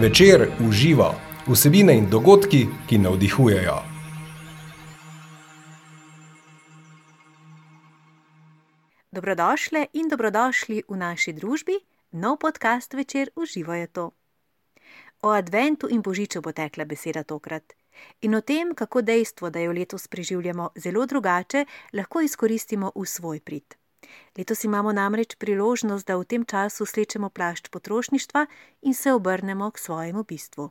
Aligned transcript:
Večer 0.00 0.48
uživa 0.68 1.14
vsebine 1.46 1.92
in 1.98 2.06
dogodki, 2.10 2.66
ki 2.88 2.98
navdihujejo. 2.98 3.74
Dobrodošle 9.12 9.86
in 9.92 10.08
dobrodošli 10.08 10.82
v 10.88 10.96
naši 10.96 11.32
družbi, 11.32 11.76
nov 12.12 12.38
podcast 12.40 12.94
večer 12.94 13.28
uživajo 13.36 13.86
to. 13.86 14.10
O 15.22 15.34
adventu 15.36 15.88
in 15.90 16.00
božiču 16.02 16.40
bo 16.40 16.52
tekla 16.52 16.84
beseda 16.84 17.22
tokrat. 17.22 17.72
In 18.22 18.34
o 18.34 18.40
tem, 18.40 18.72
kako 18.74 19.02
dejstvo, 19.02 19.50
da 19.50 19.60
jo 19.60 19.72
letos 19.72 20.08
preživljamo 20.08 20.70
zelo 20.76 21.06
drugače, 21.06 21.66
lahko 21.92 22.20
izkoristimo 22.20 22.92
v 22.96 23.06
svoj 23.06 23.40
prid. 23.40 23.79
Letos 24.38 24.64
imamo 24.64 24.92
namreč 24.92 25.36
priložnost, 25.36 26.06
da 26.06 26.16
v 26.16 26.24
tem 26.24 26.44
času 26.44 26.86
slečemo 26.86 27.30
plašč 27.30 27.68
potrošništva 27.68 28.46
in 28.82 28.94
se 28.94 29.12
obrnemo 29.12 29.70
k 29.70 29.78
svojemu 29.78 30.24
bistvu. 30.24 30.70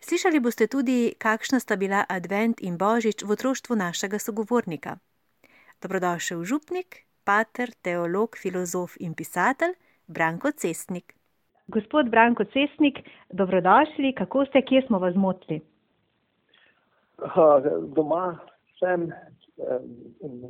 Slišali 0.00 0.40
boste 0.40 0.66
tudi, 0.66 1.14
kakšna 1.18 1.60
sta 1.60 1.76
bila 1.76 2.04
advent 2.08 2.60
in 2.60 2.76
božič 2.78 3.22
v 3.22 3.30
otroštvu 3.30 3.76
našega 3.76 4.18
sogovornika. 4.18 4.98
Dobrodošel 5.82 6.44
župnik, 6.44 7.06
pater, 7.24 7.70
teolog, 7.82 8.36
filozof 8.36 8.96
in 9.00 9.14
pisatelj 9.14 9.74
Branko 10.06 10.50
Cestnik. 10.50 11.14
Gospod 11.66 12.10
Branko 12.10 12.44
Cestnik, 12.44 12.98
dobrodošli, 13.30 14.14
kako 14.18 14.44
ste, 14.46 14.62
kje 14.62 14.82
smo 14.86 14.98
vas 14.98 15.14
zmotili? 15.14 15.62
Doma 17.94 18.38
sem 18.78 19.12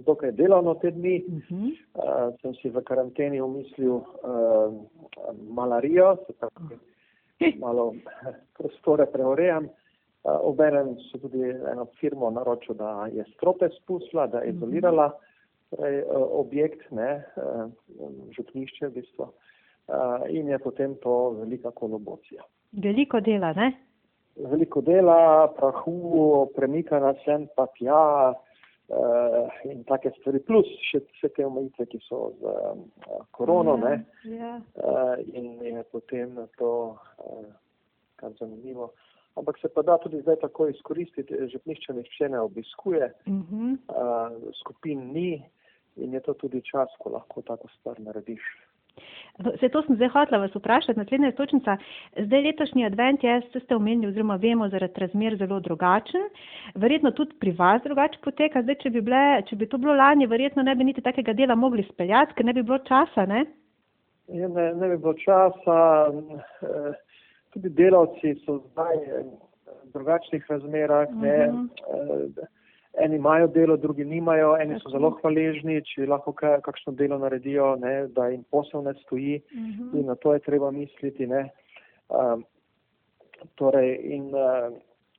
dokaj 0.07 0.33
delovno 0.33 0.75
te 0.75 0.91
dni, 0.91 1.25
Uh 1.27 1.35
-huh. 1.35 1.77
uh, 1.95 2.41
sem 2.43 2.55
si 2.55 2.69
v 2.69 2.83
karanteni 2.85 3.41
umislil 3.41 3.93
uh, 3.93 4.05
malarijo, 5.49 6.17
se 6.27 6.33
pravi, 6.33 6.79
malo 7.59 7.95
prostore 8.59 9.07
preurejam. 9.07 9.65
Uh, 9.65 10.39
obenem 10.41 10.97
so 11.11 11.19
tudi 11.19 11.51
eno 11.51 11.87
firmo 12.01 12.31
naročil, 12.31 12.75
da 12.75 13.09
je 13.13 13.25
strope 13.35 13.69
spustila, 13.83 14.27
da 14.27 14.39
je 14.39 14.51
izolirala 14.51 15.11
torej, 15.71 16.03
uh, 16.03 16.09
objekt, 16.31 16.91
ne, 16.91 17.25
uh, 17.37 17.71
župnišče 18.37 18.87
v 18.87 18.91
bistvu. 18.91 19.23
Uh, 19.23 20.31
in 20.31 20.49
je 20.49 20.59
potem 20.59 20.95
to 20.95 21.31
velika 21.31 21.71
kolobocija. 21.71 22.43
Veliko 22.73 23.21
dela, 23.21 23.53
ne? 23.53 23.73
Veliko 24.37 24.81
dela, 24.81 25.53
prahu, 25.57 26.47
premikanja 26.57 27.15
sem 27.25 27.49
pa 27.57 27.67
tja, 27.67 28.31
uh, 28.31 28.52
in 29.65 29.85
take 29.85 30.11
stvari, 30.19 30.41
plus 30.41 30.67
še 30.91 30.99
vse 31.01 31.29
te 31.37 31.45
omejitve, 31.47 31.87
ki 31.87 31.99
so 32.09 32.33
z 32.41 32.45
uh, 32.45 33.23
korono, 33.31 33.77
ne, 33.77 34.05
Ja. 34.25 34.61
uh, 34.77 35.17
in 35.33 35.63
je 35.63 35.83
potem 35.93 36.37
to 36.59 36.73
uh, 37.19 37.47
kar 38.17 38.33
zanimivo. 38.41 38.91
Ampak 39.37 39.59
se 39.59 39.69
pa 39.69 39.83
da 39.83 39.97
tudi 39.99 40.21
zdaj 40.21 40.37
tako 40.43 40.69
izkoristiti, 40.69 41.35
župnišče 41.53 41.93
nihče 41.93 42.29
ne 42.29 42.41
obiskuje, 42.41 43.13
Uh 43.27 43.33
-huh. 43.33 43.77
uh, 43.89 44.53
skupin 44.61 45.13
ni 45.13 45.43
in 45.97 46.13
je 46.15 46.21
to 46.21 46.35
tudi 46.35 46.61
čas, 46.63 46.89
ko 46.99 47.11
lahko 47.11 47.43
tako 47.43 47.69
stvar 47.69 48.01
narediš. 48.01 48.43
Se 49.61 49.69
to 49.69 49.81
sem 49.83 49.97
zdaj 49.97 50.09
hotela 50.13 50.39
vas 50.43 50.55
vprašati, 50.55 50.99
naslednja 51.01 51.27
je 51.31 51.35
točnica. 51.35 51.77
Zdaj 52.21 52.43
letošnji 52.45 52.85
advent 52.87 53.25
je, 53.25 53.41
ste 53.49 53.61
ste 53.61 53.77
omenili, 53.77 54.11
oziroma 54.13 54.37
vemo, 54.37 54.69
zaradi 54.69 55.01
razmer 55.01 55.37
zelo 55.37 55.61
drugačen. 55.61 56.27
Verjetno 56.75 57.11
tudi 57.11 57.35
pri 57.41 57.51
vas 57.59 57.83
drugače 57.83 58.19
poteka. 58.23 58.63
Zdaj, 58.63 58.75
če 58.83 58.91
bi, 58.91 59.01
bile, 59.01 59.23
če 59.49 59.57
bi 59.57 59.67
to 59.67 59.79
bilo 59.79 59.95
lani, 59.97 60.27
verjetno 60.27 60.63
ne 60.63 60.75
bi 60.77 60.85
niti 60.85 61.01
takega 61.03 61.33
dela 61.33 61.55
mogli 61.55 61.83
speljati, 61.89 62.35
ker 62.37 62.45
ne 62.45 62.53
bi 62.53 62.63
bilo 62.63 62.79
časa, 62.79 63.27
ne? 63.27 63.45
Je, 64.29 64.49
ne, 64.49 64.69
ne 64.75 64.89
bi 64.89 64.97
bilo 64.99 65.15
časa, 65.25 65.79
tudi 67.53 67.69
delavci 67.71 68.35
so 68.45 68.61
zdaj 68.71 68.97
eh, 68.97 69.25
v 69.85 69.93
drugačnih 69.97 70.45
razmerah, 70.49 71.09
ne, 71.11 71.39
Mhm. 71.49 71.67
eh, 71.89 72.51
eni 73.01 73.17
imajo 73.17 73.47
delo, 73.47 73.77
drugi 73.77 74.05
nimajo, 74.05 74.57
eni 74.61 74.79
so 74.81 74.91
zelo 74.93 75.11
hvaležni, 75.21 75.81
če 75.89 76.07
lahko 76.07 76.33
kakšno 76.37 76.93
delo 76.93 77.19
naredijo, 77.19 77.77
ne, 77.81 78.07
da 78.13 78.29
jim 78.29 78.45
posel 78.51 78.85
ne 78.85 78.95
stoji. 79.05 79.41
Uh 79.57 79.99
in 80.01 80.07
na 80.07 80.15
to 80.15 80.33
je 80.35 80.41
treba 80.41 80.71
misliti, 80.71 81.27
ne. 81.27 81.49
Um, 82.09 82.45
torej 83.55 83.97
in 84.03 84.31
uh, 84.35 84.73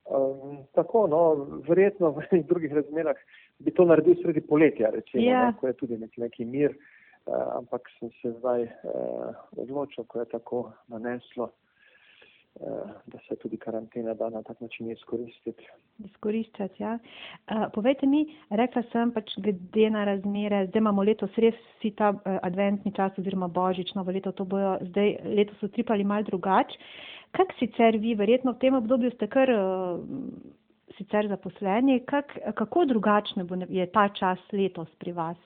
um, 0.05 0.57
tako, 0.73 1.07
no, 1.07 1.21
verjetno 1.67 2.11
v 2.11 2.25
enih 2.31 2.45
drugih 2.47 2.73
razmerah 2.73 3.17
bi 3.59 3.71
to 3.71 3.85
naredil 3.85 4.15
sredi 4.21 4.41
poletja, 4.41 4.89
recimo, 4.89 5.23
Ja. 5.23 5.45
ne, 5.47 5.57
ko 5.59 5.67
je 5.67 5.73
tudi 5.73 5.97
nek, 5.97 6.17
neki 6.17 6.45
mir, 6.45 6.75
uh, 7.25 7.57
ampak 7.57 7.89
sem 7.99 8.11
se 8.21 8.31
zdaj 8.39 8.63
uh, 8.63 9.35
odločil, 9.57 10.03
ko 10.07 10.19
je 10.19 10.25
tako 10.31 10.71
naneslo, 10.87 11.49
da 13.05 13.17
se 13.27 13.35
tudi 13.35 13.57
karantena 13.57 14.13
da 14.13 14.29
na 14.29 14.43
tak 14.43 14.61
način 14.61 14.91
izkoristiti. 14.91 15.67
Izkoriščati, 16.05 16.83
ja. 16.83 16.99
Uh, 17.51 17.65
povejte 17.73 18.05
mi, 18.05 18.25
rekla 18.49 18.83
sem 18.91 19.11
pač 19.11 19.33
glede 19.37 19.89
na 19.89 20.03
razmere, 20.05 20.67
zdaj 20.67 20.79
imamo 20.79 21.03
letos 21.03 21.33
res 21.37 21.55
vsi 21.79 21.91
ta 21.97 22.11
uh, 22.13 22.37
adventni 22.45 22.93
čas 22.93 23.17
oziroma 23.17 23.47
božič, 23.47 23.95
novo 23.95 24.11
leto, 24.11 24.31
to 24.31 24.45
bojo 24.45 24.77
zdaj 24.81 25.15
letos 25.25 25.63
utripali 25.63 26.03
malo 26.03 26.23
drugače. 26.23 26.77
Kak 27.33 27.55
sicer 27.59 27.97
vi, 27.97 28.13
verjetno 28.15 28.53
v 28.53 28.61
tem 28.61 28.75
obdobju 28.77 29.09
ste 29.15 29.27
kar 29.27 29.49
sicer 30.97 31.27
zaposleni, 31.27 31.99
kak, 32.05 32.37
kako 32.53 32.85
drugačne 32.85 33.43
bo, 33.43 33.57
je 33.69 33.85
ta 33.91 34.09
čas 34.13 34.37
letos 34.51 34.87
pri 35.01 35.11
vas? 35.11 35.37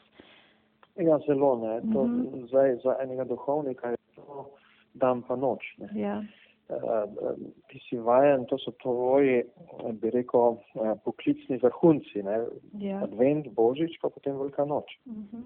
Ja, 0.97 1.19
zelo 1.28 1.56
ne. 1.62 1.79
To 1.94 2.03
Mhm. 2.03 2.47
zdaj 2.47 2.75
za 2.84 2.96
enega 3.03 3.23
duhovnika 3.23 3.90
je 3.90 3.97
to 4.16 4.50
dan 4.94 5.22
pa 5.22 5.35
noč. 5.35 5.63
Ne. 5.78 5.88
Ja. 5.96 6.23
Uh, 6.69 7.35
ti 7.67 7.79
si 7.89 7.97
vajen, 7.97 8.45
to 8.45 8.57
so 8.57 8.72
tvoji, 8.81 9.39
eh, 9.39 9.94
bi 9.94 10.09
rekel, 10.09 10.57
eh, 10.75 10.94
poklicni 11.03 11.57
vrhunci, 11.57 12.23
ne? 12.23 12.45
Ja. 12.79 13.03
advent, 13.03 13.47
božič, 13.55 14.00
pa 14.01 14.09
potem 14.09 14.38
velika 14.38 14.66
noč. 14.66 15.00
Mhm. 15.07 15.44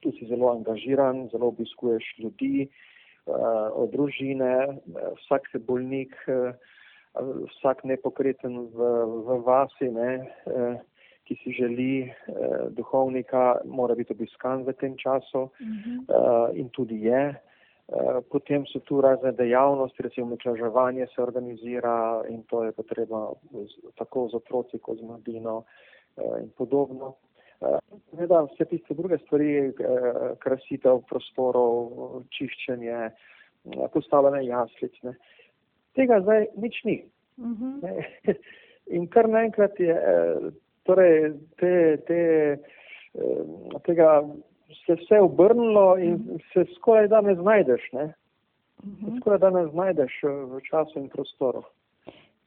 Tu 0.00 0.12
si 0.12 0.26
zelo 0.26 0.50
angažiran, 0.52 1.28
zelo 1.32 1.48
obiskuješ 1.48 2.04
ljudi, 2.18 2.68
uh, 3.26 3.88
družine, 3.90 4.76
eh, 4.76 5.10
vsak 5.24 5.48
bolnik, 5.66 6.14
uh, 6.28 6.52
vsak 7.56 7.84
nepokreten 7.84 8.68
v, 8.76 8.78
v 9.24 9.40
vasi, 9.42 9.88
ne? 9.90 10.28
Uh, 10.46 10.76
ki 11.26 11.34
si 11.42 11.50
želi 11.58 12.06
uh, 12.06 12.70
duhovnika, 12.70 13.58
mora 13.64 13.94
biti 13.94 14.12
obiskan 14.12 14.62
v 14.62 14.72
tem 14.78 14.94
času 14.96 15.50
Mhm. 15.60 16.06
uh, 16.06 16.54
in 16.54 16.68
tudi 16.68 17.02
je. 17.02 17.34
Uh, 17.86 18.18
potem 18.32 18.64
so 18.66 18.80
tu 18.82 19.00
razne 19.00 19.30
dejavnosti, 19.32 20.02
recimo 20.02 20.26
mečaževanje 20.26 21.06
se 21.14 21.22
organizira 21.22 22.22
in 22.28 22.42
to 22.50 22.64
je 22.64 22.72
potreba 22.72 23.30
z, 23.52 23.92
tako 23.94 24.26
z 24.28 24.40
otroci 24.40 24.78
kot 24.82 24.98
z 24.98 25.06
mladino 25.06 25.56
uh, 25.62 26.40
in 26.42 26.50
podobno. 26.58 27.14
Uh, 27.60 27.78
Seveda 28.10 28.42
vse 28.50 28.64
tiste 28.64 28.94
druge 28.94 29.18
stvari, 29.22 29.68
uh, 29.70 30.34
krasitev 30.42 31.04
prostorov, 31.06 32.24
čiščenje, 32.34 32.98
uh, 33.06 33.86
postavljanje 33.94 34.48
jaslic, 34.48 35.02
ne. 35.02 35.14
tega 35.94 36.20
zdaj 36.20 36.46
nič 36.56 36.82
ni. 36.84 37.04
Mhm. 37.38 37.78
Ne. 37.82 38.34
In 38.86 39.08
kar 39.10 39.28
naenkrat 39.28 39.80
je, 39.80 39.94
eh, 39.94 40.50
torej 40.86 41.32
te, 41.58 41.96
te, 42.06 42.20
eh, 43.18 43.78
tega 43.86 44.22
se 44.86 44.94
vse 44.94 45.20
obrnilo 45.20 45.98
in 45.98 46.18
se 46.52 46.64
skoraj 46.76 47.08
da 47.08 47.20
ne 47.20 47.34
znajdeš, 47.34 47.92
ne? 47.92 48.12
Mhm. 48.84 49.16
Skoraj 49.20 49.38
da 49.38 49.50
ne 49.50 49.66
znajdeš 49.66 50.12
eh, 50.24 50.28
v 50.28 50.60
času 50.70 50.98
in 50.98 51.08
prostoru. 51.08 51.62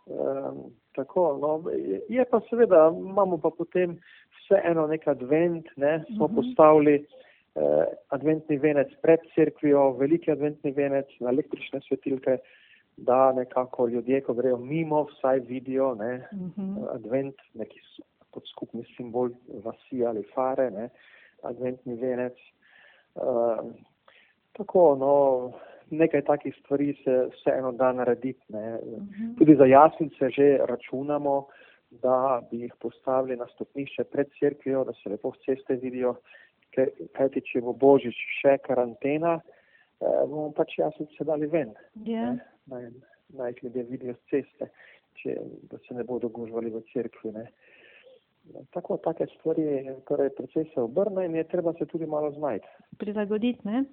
Um, 0.09 0.57
tako, 0.95 1.37
no, 1.41 1.71
je- 2.09 2.25
pa 2.25 2.39
seveda, 2.49 2.89
imamo 2.99 3.37
pa 3.37 3.49
potem 3.49 3.99
vseeno 4.39 4.87
nek 4.87 5.07
advent, 5.07 5.65
ne, 5.77 6.03
smo 6.15 6.27
Mhm. 6.27 6.35
postavili 6.35 7.05
eh, 7.55 7.85
adventni 8.09 8.57
venec 8.57 8.87
pred 9.01 9.19
cerkvijo, 9.35 9.91
veliki 9.91 10.31
adventni 10.31 10.71
venec 10.71 11.05
na 11.19 11.29
električne 11.29 11.79
svetilke, 11.81 12.37
da 12.97 13.31
nekako 13.33 13.87
ljudje, 13.87 14.21
ko 14.21 14.33
grejo 14.33 14.57
mimo, 14.57 15.03
vsaj 15.03 15.39
vidijo, 15.39 15.95
ne, 15.95 16.27
Mhm. 16.33 16.77
advent, 16.93 17.35
neki 17.53 17.79
kot 18.31 18.43
skupni 18.47 18.83
simbol 18.97 19.29
vasi 19.63 20.05
ali 20.05 20.23
fare, 20.35 20.71
ne, 20.71 20.89
adventni 21.43 21.95
venec. 21.95 22.37
Uh, 23.15 23.71
tako, 24.57 24.95
no, 24.99 25.13
nekaj 25.89 26.21
takih 26.21 26.55
stvari 26.59 26.93
se 27.03 27.29
vseeno 27.33 27.71
da 27.71 27.91
narediti. 27.93 28.43
Ne. 28.49 28.79
Mhm. 28.83 29.33
Tudi 29.37 29.55
za 29.55 29.65
jaslice 29.65 30.29
že 30.29 30.57
računamo, 30.65 31.47
da 31.91 32.41
bi 32.51 32.59
jih 32.59 32.73
postavili 32.79 33.37
na 33.37 33.47
stopnišče 33.47 34.03
pred 34.03 34.27
cerkvijo, 34.39 34.83
da 34.83 34.93
se 34.93 35.09
lepo 35.09 35.31
ceste 35.45 35.75
vidijo, 35.75 36.15
kajti 37.17 37.41
če 37.41 37.61
bo 37.65 37.73
božič 37.73 38.15
še 38.41 38.57
karantena, 38.65 39.39
eh, 40.01 40.21
bomo 40.27 40.51
pač 40.51 40.77
jaslice 40.77 41.25
dali 41.25 41.47
ven 41.47 41.73
Ja. 42.05 42.31
ne, 42.31 42.45
naj, 42.65 42.91
naj 43.29 43.51
jih 43.51 43.63
ljudje 43.63 43.83
vidijo 43.83 44.13
z 44.13 44.29
ceste, 44.29 44.69
če, 45.13 45.35
da 45.71 45.77
se 45.87 45.93
ne 45.93 46.03
bodo 46.03 46.29
gužvali 46.29 46.69
v 46.69 46.83
cerkvi. 46.93 47.31
Ne. 47.31 47.47
Tako, 48.73 48.97
take 48.97 49.25
stvari, 49.35 49.89
torej 50.07 50.29
precej 50.37 50.65
se 50.73 50.81
obrne 50.81 51.25
in 51.25 51.35
je 51.35 51.43
treba 51.43 51.73
se 51.73 51.85
tudi 51.85 52.05
malo 52.05 52.31
znajti. 52.31 52.67
prilagoditi. 52.97 53.67
Ne? 53.67 53.83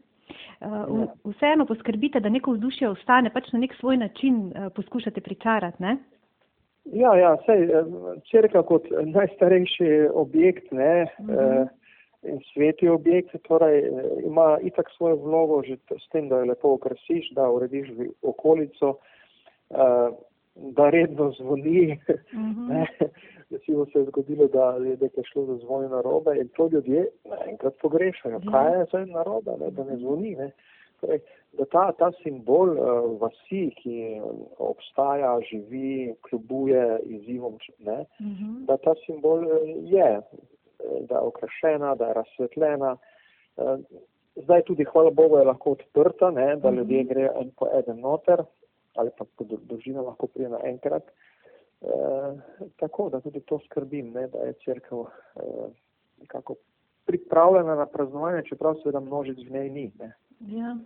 uh, 0.61 1.33
vseeno 1.35 1.67
poskrbite, 1.67 2.21
da 2.21 2.29
neko 2.29 2.53
vzdušje 2.53 2.89
ostane, 2.89 3.31
pač 3.33 3.53
na 3.53 3.59
nek 3.59 3.75
svoj 3.81 3.97
način 3.97 4.37
uh, 4.47 4.73
poskušate 4.75 5.21
pričarati, 5.21 5.83
ne? 5.83 5.97
Ja, 6.85 7.17
ja, 7.19 7.33
sej, 7.47 7.67
crkva 8.31 8.63
kot 8.63 8.85
najstarejši 8.91 10.09
objekt, 10.15 10.71
ne, 10.73 11.07
uh 11.19 11.27
-huh. 11.27 11.63
uh, 11.63 11.69
in 12.23 12.39
sveti 12.53 12.89
objekt, 12.89 13.35
torej 13.49 13.83
ima 14.25 14.59
itak 14.63 14.87
svojo 14.97 15.17
vlogo 15.17 15.63
že 15.63 15.77
s 15.77 16.09
tem, 16.13 16.29
da 16.29 16.39
jo 16.39 16.45
lepo 16.45 16.75
okrasiš, 16.75 17.31
da 17.31 17.51
urediš 17.51 17.89
okolico, 18.23 18.89
uh, 19.71 20.15
da 20.55 20.91
redno 20.91 21.31
zvoni. 21.31 21.99
Uh 22.07 22.41
-huh. 22.41 23.09
Recimo 23.51 23.87
se 23.87 23.99
je 23.99 24.05
zgodilo, 24.05 24.47
da 24.49 24.71
je 24.71 24.97
nekaj 25.01 25.25
šlo 25.25 25.45
za 25.47 25.57
zvoni 25.57 25.89
na 25.89 26.01
robe 26.01 26.37
in 26.41 26.49
to 26.49 26.69
ljudje 26.73 27.07
naenkrat 27.25 27.75
pogrešajo. 27.83 28.41
Ja. 28.45 28.51
Kaj 28.53 28.79
je 28.79 28.85
zdaj 28.85 29.07
na 29.07 29.23
robe, 29.23 29.53
ne, 29.61 29.71
da 29.71 29.85
ne 29.85 29.97
zvoni? 29.97 30.35
Ne? 30.37 30.51
Torej, 31.01 31.21
da 31.59 31.65
ta, 31.65 31.93
ta 31.93 32.11
simbol 32.23 32.71
uh, 32.71 33.21
vasi, 33.21 33.71
ki 33.79 34.21
obstaja, 34.59 35.39
živi, 35.51 36.15
kljubuje 36.29 36.99
izzivom, 37.05 37.59
ne, 37.79 37.99
uh 38.21 38.27
mhm. 38.27 38.45
-huh. 38.45 38.67
da 38.67 38.77
ta 38.77 38.95
simbol 39.07 39.45
je, 39.83 40.21
da 41.01 41.15
je 41.15 41.21
okrašena, 41.21 41.95
da 41.95 42.07
je 42.07 42.15
razsvetljena. 42.15 42.97
Uh, 43.57 43.81
zdaj 44.37 44.63
tudi, 44.63 44.85
hvala 44.85 45.11
Bogu, 45.11 45.39
je 45.39 45.45
lahko 45.45 45.71
odprta, 45.71 46.31
ne, 46.31 46.57
da 46.57 46.71
mhm. 46.71 46.79
ljudje 46.79 47.05
grejo 47.05 47.33
en 47.41 47.51
po 47.59 47.67
eden 47.79 48.01
noter 48.01 48.43
ali 48.97 49.11
pa 49.19 49.25
po 49.37 49.45
dolžino 49.45 50.03
lahko 50.03 50.27
prije 50.27 50.49
naenkrat. 50.49 51.03
E, 51.03 51.13
tako 52.77 53.09
da 53.09 53.21
tudi 53.21 53.41
to 53.41 53.59
skrbim, 53.65 54.11
ne, 54.11 54.27
da 54.29 54.39
je 54.39 54.53
crkva 54.65 55.05
e, 55.37 55.41
nekako 56.21 56.55
pripravljena 57.07 57.75
na 57.75 57.87
praznovanje, 57.87 58.43
čeprav 58.49 58.75
seveda 58.83 59.01
množic 59.01 59.39
v 59.39 59.53
njej 59.53 59.71
ni. 59.71 59.91
Ne. 59.99 60.13
Ja. 60.41 60.77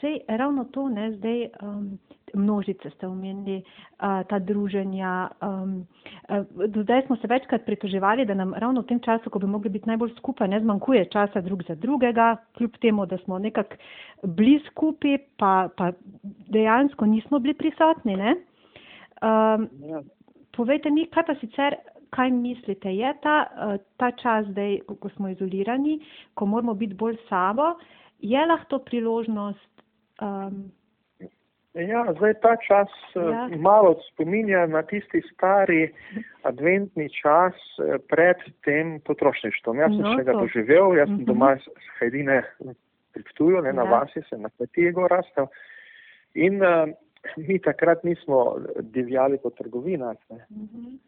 Sej 0.00 0.18
ravno 0.28 0.64
to, 0.64 0.88
ne, 0.88 1.12
zdaj 1.12 1.48
um, 1.62 1.98
množice 2.34 2.90
ste 2.90 3.06
omenili, 3.06 3.62
uh, 3.62 4.26
ta 4.28 4.38
druženja. 4.38 5.28
Um, 5.42 5.86
uh, 6.28 6.66
do 6.66 6.82
zdaj 6.82 7.06
smo 7.06 7.16
se 7.16 7.26
večkrat 7.26 7.64
pritoževali, 7.64 8.24
da 8.26 8.34
nam 8.34 8.54
ravno 8.54 8.80
v 8.80 8.86
tem 8.86 9.00
času, 9.00 9.30
ko 9.30 9.38
bi 9.38 9.46
mogli 9.46 9.70
biti 9.70 9.88
najbolj 9.88 10.16
skupaj, 10.18 10.48
ne 10.48 10.60
zmanjkuje 10.60 11.04
časa 11.12 11.40
drug 11.40 11.62
za 11.68 11.74
drugega, 11.74 12.36
kljub 12.58 12.76
temu, 12.80 13.06
da 13.06 13.18
smo 13.18 13.38
nekako 13.38 13.76
bili 14.22 14.60
skupaj, 14.70 15.18
pa, 15.36 15.68
pa 15.76 15.92
dejansko 16.48 17.06
nismo 17.06 17.38
bili 17.38 17.54
prisotni. 17.54 18.16
Um. 19.22 19.68
Povejte 20.56 20.90
mi, 20.90 21.06
kaj 21.12 21.26
pa 21.26 21.34
sicer. 21.40 21.76
Kaj 22.14 22.30
mislite, 22.30 22.88
je 22.94 23.08
ta, 23.20 23.34
uh, 23.50 23.72
ta 23.98 24.12
čas 24.14 24.46
zdaj, 24.52 24.78
ko 25.02 25.08
smo 25.16 25.28
izolirani, 25.28 25.98
ko 26.38 26.46
moramo 26.46 26.72
biti 26.78 26.94
bolj 26.94 27.16
sabo, 27.28 27.74
je 28.22 28.44
lahko 28.46 28.78
priložnost 28.78 29.76
Um, 30.22 30.72
ja, 31.74 32.06
zdaj 32.16 32.34
ta 32.40 32.56
čas 32.56 32.88
eh, 33.14 33.20
ja. 33.20 33.48
malo 33.56 33.96
spominja 34.12 34.66
na 34.66 34.82
tisti 34.82 35.20
stari 35.32 35.92
adventni 36.42 37.08
čas 37.12 37.54
eh, 37.78 37.98
pred 38.08 38.40
tem 38.64 39.00
potrošništvom. 39.04 39.78
Jaz 39.84 39.92
sem 39.92 40.04
no, 40.06 40.14
še 40.16 40.24
ga 40.24 40.38
doživel, 40.40 40.96
jaz 40.96 41.08
sem 41.08 41.20
uh 41.20 41.20
-huh. 41.20 41.26
doma 41.28 41.56
s 41.56 41.90
Hajdine 41.98 42.42
pri 43.12 43.22
Ptuju, 43.22 43.60
ne, 43.60 43.72
na 43.72 43.84
ja. 43.84 43.90
vasi 43.90 44.24
sem 44.30 44.40
na 44.40 44.48
kmetiji 44.48 44.92
go 44.92 45.08
rastel. 45.08 45.52
In 46.34 46.62
uh, 46.64 46.88
mi 47.36 47.58
takrat 47.58 48.04
nismo 48.04 48.56
divjali 48.80 49.38
po 49.38 49.50
trgovinah. 49.50 50.16
Uh 50.28 50.36
-huh. 50.36 50.98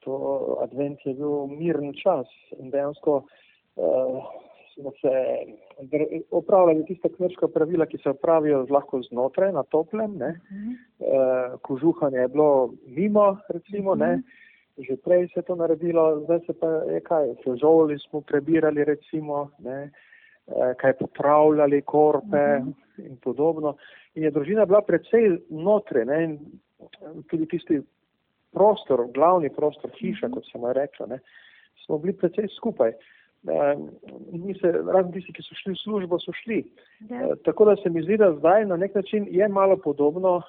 To 0.00 0.58
advent 0.62 1.06
je 1.06 1.14
bil 1.14 1.46
miren 1.46 1.94
čas 1.94 2.26
in 2.58 2.70
dejansko 2.70 3.22
uh, 3.76 4.24
smo 4.76 4.90
se 5.00 5.12
opravljali 6.30 6.84
tiste 6.86 7.08
kmečka 7.08 7.48
pravila, 7.48 7.86
ki 7.86 7.98
se 8.02 8.10
opravijo 8.10 8.66
lahko 8.70 9.02
znotraj, 9.02 9.52
na 9.52 9.62
toplem, 9.62 10.18
ne. 10.18 10.28
Uh 10.28 10.56
-huh. 10.56 10.74
e, 11.54 11.58
kožuhanje 11.62 12.18
je 12.18 12.28
bilo 12.28 12.70
mimo, 12.86 13.38
recimo, 13.48 13.90
uh 13.90 13.96
-huh. 13.96 14.00
ne. 14.00 14.16
Mhm. 14.16 14.22
Že 14.88 14.96
prej 14.96 15.28
se 15.28 15.38
je 15.40 15.42
to 15.42 15.54
naredilo, 15.54 16.20
zdaj 16.20 16.40
se 16.46 16.52
pa 16.60 16.68
je 16.68 17.00
kaj, 17.00 17.34
sežoli 17.44 17.98
smo 17.98 18.20
prebirali, 18.20 18.84
recimo, 18.84 19.50
ne, 19.58 19.90
e, 20.46 20.74
kaj 20.74 20.92
popravljali, 20.92 21.82
korpe 21.82 22.44
uh 22.60 22.66
-huh. 22.66 22.72
in 22.98 23.16
podobno. 23.16 23.76
In 24.16 24.24
je 24.24 24.32
družina 24.32 24.64
bila 24.64 24.80
predvsej 24.84 25.36
znotraj, 25.48 26.06
ne, 26.08 26.22
in 26.24 26.38
tudi 27.30 27.46
tisti 27.52 27.82
prostor, 28.56 29.04
glavni 29.12 29.50
prostor, 29.52 29.90
hiša, 29.98 30.28
-huh. 30.28 30.34
kot 30.34 30.48
sem 30.52 30.64
rekla, 30.72 31.06
ne, 31.06 31.18
smo 31.84 31.98
bili 31.98 32.16
predvsej 32.16 32.48
skupaj. 32.56 32.92
Mi 34.32 34.54
se, 34.58 34.72
razen 34.72 35.12
tisti, 35.12 35.32
ki 35.32 35.42
so 35.42 35.54
šli 35.54 35.72
v 35.72 35.80
službo, 35.82 36.18
so 36.18 36.32
šli. 36.32 36.64
E, 37.10 37.34
tako 37.44 37.64
da 37.64 37.76
se 37.76 37.90
mi 37.90 38.02
zdi, 38.02 38.16
da 38.16 38.32
zdaj 38.38 38.64
na 38.66 38.76
nek 38.76 38.94
način 38.94 39.28
je 39.30 39.48
malo 39.48 39.76
podobno 39.76 40.42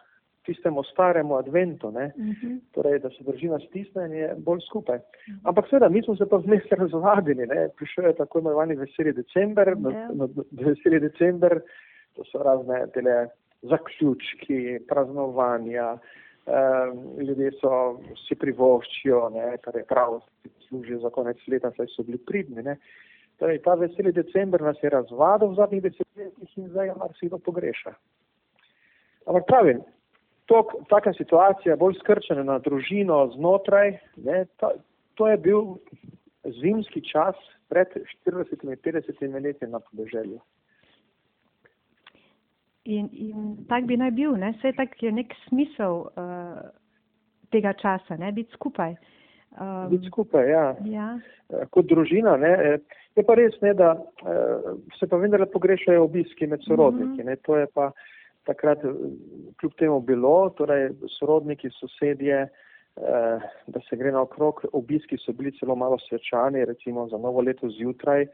tistemu 0.46 0.84
staremu 0.84 1.36
adventu, 1.36 1.88
uh 1.88 1.94
mhm. 1.94 2.32
-huh. 2.32 2.60
torej, 2.72 3.00
da 3.00 3.10
se 3.10 3.24
družina 3.24 3.60
stisne 3.60 4.06
in 4.06 4.14
je 4.14 4.36
bolj 4.38 4.60
skupaj. 4.70 4.98
Mhm. 4.98 5.38
Ampak 5.44 5.70
seveda, 5.70 5.90
mi 5.90 6.04
smo 6.04 6.16
se 6.16 6.30
pa 6.30 6.38
vmes 6.38 6.64
razvadili, 6.82 7.48
ne? 7.48 7.70
prišel 7.78 8.06
je 8.06 8.16
tako 8.16 8.40
imenovani 8.40 8.76
veseli 8.76 9.14
december, 9.14 9.68
ja. 9.68 9.76
na, 9.76 10.10
na, 10.14 10.28
veseli 10.52 11.00
december, 11.00 11.60
to 12.14 12.24
so 12.32 12.44
razne 12.44 12.88
tele 12.94 13.28
zaključki, 13.62 14.80
praznovanja, 14.90 15.98
ljudje 17.28 17.52
so 17.62 17.72
si 18.28 18.38
privoščijo, 18.40 19.28
ne, 19.34 19.50
kar 19.64 19.76
je 19.76 19.84
prav, 19.88 20.22
služijo 20.68 21.00
za 21.00 21.10
konec 21.10 21.42
leta, 21.48 21.72
saj 21.76 21.90
so 21.96 22.06
bili 22.08 22.18
pridni. 22.18 22.64
Ne. 22.64 22.78
Torej, 23.42 23.60
ta 23.66 23.76
veseli 23.78 24.14
december 24.16 24.62
nas 24.62 24.80
je 24.84 24.90
razvadil 24.90 25.52
v 25.52 25.60
zadnjih 25.60 25.84
desetletjih 25.84 26.58
in 26.58 26.70
zdaj 26.72 26.94
mar 26.98 27.14
si 27.20 27.30
ga 27.30 27.38
pogreša. 27.38 27.94
Ampak 29.28 29.46
pravim, 29.48 29.82
tok, 30.48 30.74
taka 30.90 31.14
situacija, 31.14 31.76
bolj 31.76 32.00
skrčena 32.00 32.44
na 32.48 32.58
družino 32.64 33.20
znotraj, 33.36 33.98
ne, 34.24 34.46
ta, 34.58 34.72
to 35.20 35.28
je 35.28 35.38
bil 35.38 35.76
zimski 36.62 37.04
čas 37.04 37.36
pred 37.68 37.92
40-50 38.26 39.44
leti 39.44 39.68
na 39.68 39.80
podeželju. 39.84 40.40
In, 42.88 43.10
in 43.12 43.66
tak 43.68 43.84
bi 43.88 43.98
naj 44.00 44.14
bil, 44.16 44.38
ne? 44.40 44.54
vse 44.56 44.72
tak 44.78 44.96
je 45.04 45.12
nek 45.12 45.34
smisel 45.48 46.06
uh, 46.08 46.60
tega 47.52 47.74
časa, 47.76 48.16
ne 48.16 48.32
biti 48.32 48.56
skupaj. 48.56 48.96
Um, 49.60 49.90
biti 49.92 50.08
skupaj, 50.08 50.48
ja. 50.48 50.68
ja. 50.88 51.08
Uh, 51.52 51.66
kot 51.74 51.90
družina, 51.92 52.38
ne? 52.40 52.54
je 53.18 53.26
pa 53.28 53.36
res, 53.36 53.58
ne, 53.66 53.74
da 53.74 53.96
se 55.00 55.08
pa 55.10 55.20
vendar 55.20 55.44
pogrešajo 55.52 56.06
obiski 56.06 56.48
med 56.48 56.64
sorodniki. 56.64 57.24
Mm 57.24 57.28
-hmm. 57.28 57.44
To 57.50 57.58
je 57.58 57.68
pa 57.74 57.92
takrat 58.46 58.80
kljub 59.60 59.74
temu 59.80 60.00
bilo, 60.00 60.50
torej 60.56 60.90
sorodniki, 61.20 61.70
sosedje, 61.80 62.44
uh, 62.48 63.42
da 63.68 63.80
se 63.90 63.98
gre 63.98 64.12
naokrog, 64.12 64.64
obiski 64.72 65.18
so 65.18 65.34
bili 65.34 65.52
celo 65.60 65.76
malo 65.76 65.98
svečani, 66.08 66.66
recimo 66.66 67.08
za 67.08 67.18
novo 67.18 67.42
leto 67.42 67.70
zjutraj. 67.70 68.28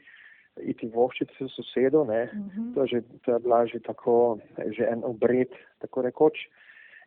Iti 0.62 0.88
voščiti 0.94 1.34
s 1.40 1.56
sosedo, 1.56 2.04
ne, 2.06 2.24
uh 2.24 2.38
mhm. 2.38 2.50
-huh. 2.50 2.74
to, 2.76 2.86
že, 2.86 3.02
to 3.26 3.34
je 3.34 3.40
bila 3.40 3.66
že 3.66 3.80
tako, 3.80 4.38
že 4.78 4.86
en 4.86 5.02
obred, 5.04 5.50
tako 5.80 6.02
rekoč. 6.02 6.38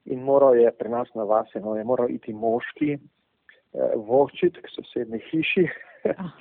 In 0.05 0.23
moral 0.23 0.55
je 0.55 0.71
pri 0.71 0.89
nas 0.89 1.09
na 1.15 1.25
vas, 1.25 1.49
no, 1.55 1.77
je 1.77 1.85
moral 1.85 2.11
iti 2.11 2.33
moški 2.33 2.93
eh, 2.95 3.93
voščiti 3.97 4.63
k 4.63 4.69
sosednji 4.71 5.19
hiši 5.31 5.67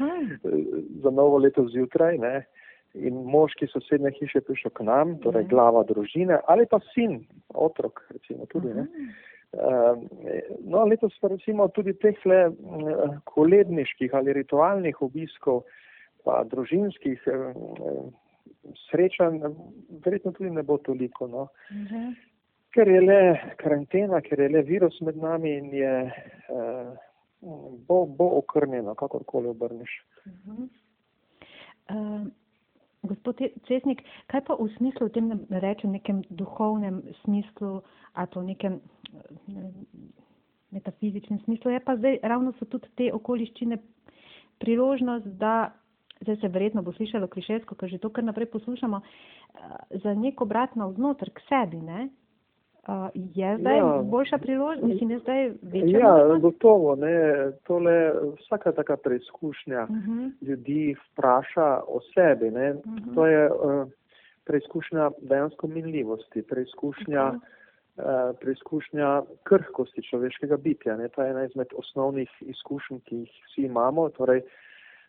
za 1.03 1.09
novo 1.09 1.37
leto 1.37 1.67
zjutraj, 1.67 2.17
ne. 2.17 2.45
In 2.93 3.13
moški 3.13 3.67
sosednje 3.67 4.11
hiše 4.19 4.41
prišel 4.41 4.71
k 4.71 4.83
nam, 4.83 5.17
torej 5.19 5.41
uh 5.41 5.45
mhm. 5.45 5.47
-huh. 5.47 5.49
glava 5.49 5.83
družine, 5.83 6.39
ali 6.47 6.65
pa 6.65 6.79
sin, 6.93 7.25
otrok, 7.53 8.07
recimo 8.09 8.45
tudi, 8.45 8.67
uh 8.67 8.73
-huh. 8.73 8.77
ne. 8.77 9.13
Uh, 9.55 9.95
no, 10.67 10.83
letos 10.83 11.15
pa 11.21 11.29
recimo 11.31 11.67
tudi 11.71 11.93
teh 11.93 12.17
le 12.27 12.49
uh, 12.49 13.13
koledniških 13.23 14.11
ali 14.13 14.33
ritualnih 14.33 15.01
obiskov 15.01 15.61
pa 16.25 16.43
družinskih 16.51 17.27
eh, 17.31 17.43
srečanj, 18.89 19.41
verjetno 20.05 20.33
tudi 20.35 20.49
ne 20.53 20.63
bo 20.63 20.77
toliko. 20.77 21.27
No. 21.27 21.47
Uh 21.71 21.75
mhm. 21.77 21.85
-huh. 21.95 22.15
Ker 22.75 22.87
je 22.87 23.01
le 23.01 23.39
karantena, 23.57 24.21
ker 24.21 24.39
je 24.39 24.49
le 24.49 24.61
virus 24.61 25.01
med 25.01 25.17
nami 25.17 25.57
in 25.57 25.73
je, 25.73 26.11
eh, 26.49 26.97
bo, 27.87 28.05
bo 28.05 28.25
okrnjeno, 28.37 28.95
kakorkoli 28.95 29.47
obrneš. 29.47 30.03
Uh 30.25 30.33
-huh. 30.33 30.67
uh, 31.89 32.27
gospod 33.03 33.41
Cesnik, 33.67 34.03
kaj 34.27 34.41
pa 34.41 34.55
v 34.59 34.69
smislu, 34.77 35.07
v 35.07 35.11
tem 35.11 35.45
rečem, 35.49 35.91
nekem 35.91 36.23
duhovnem 36.29 37.01
smislu 37.23 37.81
pa 38.13 38.27
v 38.35 38.43
nekem 38.43 38.79
ne, 39.47 39.71
metafizičnem 40.71 41.39
smislu, 41.39 41.71
je 41.71 41.79
pa 41.79 41.95
zdaj 41.95 42.19
ravno 42.23 42.53
so 42.59 42.65
tudi 42.65 42.87
te 42.95 43.13
okoliščine 43.13 43.77
priložnost, 44.59 45.25
da 45.25 45.73
zdaj 46.21 46.35
se 46.41 46.47
verjetno 46.47 46.81
bo 46.81 46.93
slišalo 46.93 47.27
klišesko, 47.27 47.75
ker 47.75 47.89
že 47.89 47.97
to 47.97 48.09
kar 48.09 48.23
naprej 48.23 48.45
poslušamo, 48.45 49.01
uh, 49.01 49.99
za 50.03 50.13
nek 50.13 50.41
obrat 50.41 50.75
navznoter 50.75 51.29
k 51.33 51.43
sebi, 51.49 51.81
ne? 51.81 52.09
Uh, 52.85 53.09
je 53.13 53.57
zdaj 53.57 53.77
ja. 53.77 54.01
boljša 54.05 54.37
priložnost, 54.37 54.93
mislim, 54.93 55.11
je 55.11 55.19
zdaj 55.19 55.49
večja? 55.61 55.99
Ja, 55.99 56.37
gotovo, 56.37 56.95
ne, 56.95 57.11
tole 57.63 58.13
vsaka 58.37 58.71
taka 58.71 58.97
preizkušnja 58.97 59.83
uh 59.83 59.95
mhm. 59.95 60.11
-huh. 60.11 60.31
ljudi 60.41 60.95
vpraša 61.11 61.81
o 61.87 61.99
sebi, 62.13 62.51
ne, 62.51 62.71
uh 62.71 62.85
mhm. 62.85 62.97
-huh. 62.97 63.15
to 63.15 63.25
je 63.27 63.51
uh, 63.51 63.87
preizkušnja 64.45 65.11
dejansko 65.21 65.67
minljivosti, 65.67 66.41
preizkušnja, 66.41 67.33
uh, 67.97 68.35
preizkušnja 68.41 69.21
krhkosti 69.43 70.03
človeškega 70.09 70.57
bitja. 70.57 70.97
Ne? 70.97 71.09
To 71.09 71.23
je 71.23 71.29
ena 71.29 71.43
izmed 71.45 71.67
osnovnih 71.75 72.29
izkušenj, 72.41 72.99
ki 72.99 73.15
jih 73.15 73.31
vsi 73.45 73.61
imamo, 73.61 74.09
torej, 74.09 74.41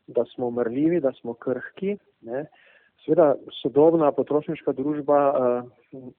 da 0.07 0.25
smo 0.35 0.47
umrljivi, 0.47 1.01
da 1.01 1.13
smo 1.13 1.35
krhki. 1.35 1.97
Ne? 2.21 2.47
Sveda 3.05 3.35
sodobna 3.63 4.13
potrošniška 4.13 4.73
družba 4.73 5.19
uh, 5.31 5.71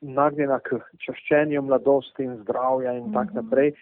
nagnjena 0.02 0.60
k 0.60 0.80
čaščenju 1.06 1.62
mladosti 1.62 2.24
in 2.24 2.38
zdravja 2.44 2.94
in 2.94 3.04
uh 3.04 3.10
-huh. 3.10 3.14
tak 3.14 3.34
mhm. 3.34 3.36
naprej 3.36 3.74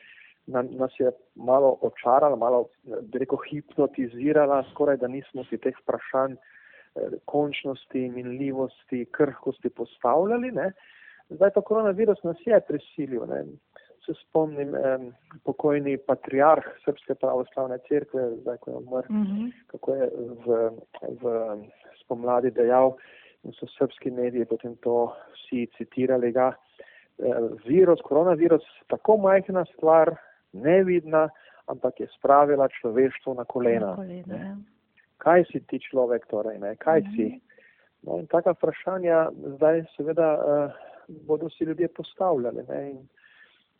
na, 0.47 0.61
nas 0.61 0.91
je 0.99 1.11
malo 1.35 1.77
očarala, 1.81 2.35
malo, 2.35 2.67
bi 2.83 3.19
rekel, 3.19 3.37
hipnotizirala, 3.49 4.63
skoraj 4.71 4.97
da 4.97 5.07
nismo 5.07 5.43
si 5.49 5.57
teh 5.57 5.77
vprašanj 5.81 6.35
eh, 6.35 7.17
končnosti, 7.25 8.09
minljivosti, 8.09 9.05
krhkosti 9.11 9.69
postavljali. 9.69 10.51
Ne. 10.51 10.71
Zdaj 11.29 11.51
ta 11.55 11.61
koronavirus 11.61 12.23
nas 12.23 12.37
je 12.45 12.61
prisilil. 12.67 13.25
Ne. 13.29 13.43
Se 14.05 14.13
spomnim, 14.13 14.75
eh, 14.75 15.11
pokojni 15.43 15.97
patriarh 15.97 16.65
Srpske 16.83 17.15
pravoslavne 17.15 17.79
cerkve, 17.87 18.27
zdaj 18.41 18.57
ko 18.57 18.71
je 18.71 18.77
umrl, 18.77 19.09
mhm. 19.09 19.23
-huh. 19.23 19.51
kako 19.67 19.95
je 19.95 20.09
v, 20.45 20.69
v 21.21 21.23
spomladi 22.03 22.51
dejal 22.51 22.95
in 23.43 23.53
so 23.53 23.65
srpski 23.77 24.11
mediji 24.11 24.45
potem 24.45 24.75
to 24.75 25.13
vsi 25.33 25.67
citirali 25.77 26.31
ga. 26.31 26.53
Eh, 27.19 27.41
virus, 27.65 28.01
koronavirus, 28.01 28.63
tako 28.87 29.17
majhna 29.17 29.65
stvar, 29.65 30.15
nevidna, 30.53 31.29
ampak 31.67 31.99
je 31.99 32.07
spravila 32.17 32.67
človeštvo 32.67 33.33
na 33.33 33.45
kolena. 33.45 33.87
Na 33.87 33.95
kolena 33.95 34.35
ja. 34.35 34.55
kaj 35.17 35.45
si 35.51 35.59
ti 35.59 35.79
človek 35.79 36.27
torej, 36.27 36.59
ne? 36.59 36.75
kaj 36.75 37.01
mm 37.01 37.05
-hmm. 37.05 37.15
si? 37.15 37.41
No, 38.01 38.19
in 38.19 38.27
taka 38.27 38.53
vprašanja 38.53 39.29
zdaj 39.55 39.85
seveda 39.95 40.29
uh, 40.37 40.71
bodo 41.07 41.49
si 41.49 41.63
ljudje 41.63 41.87
postavljali. 41.87 42.63
Ne? 42.69 42.91
In, 42.91 42.97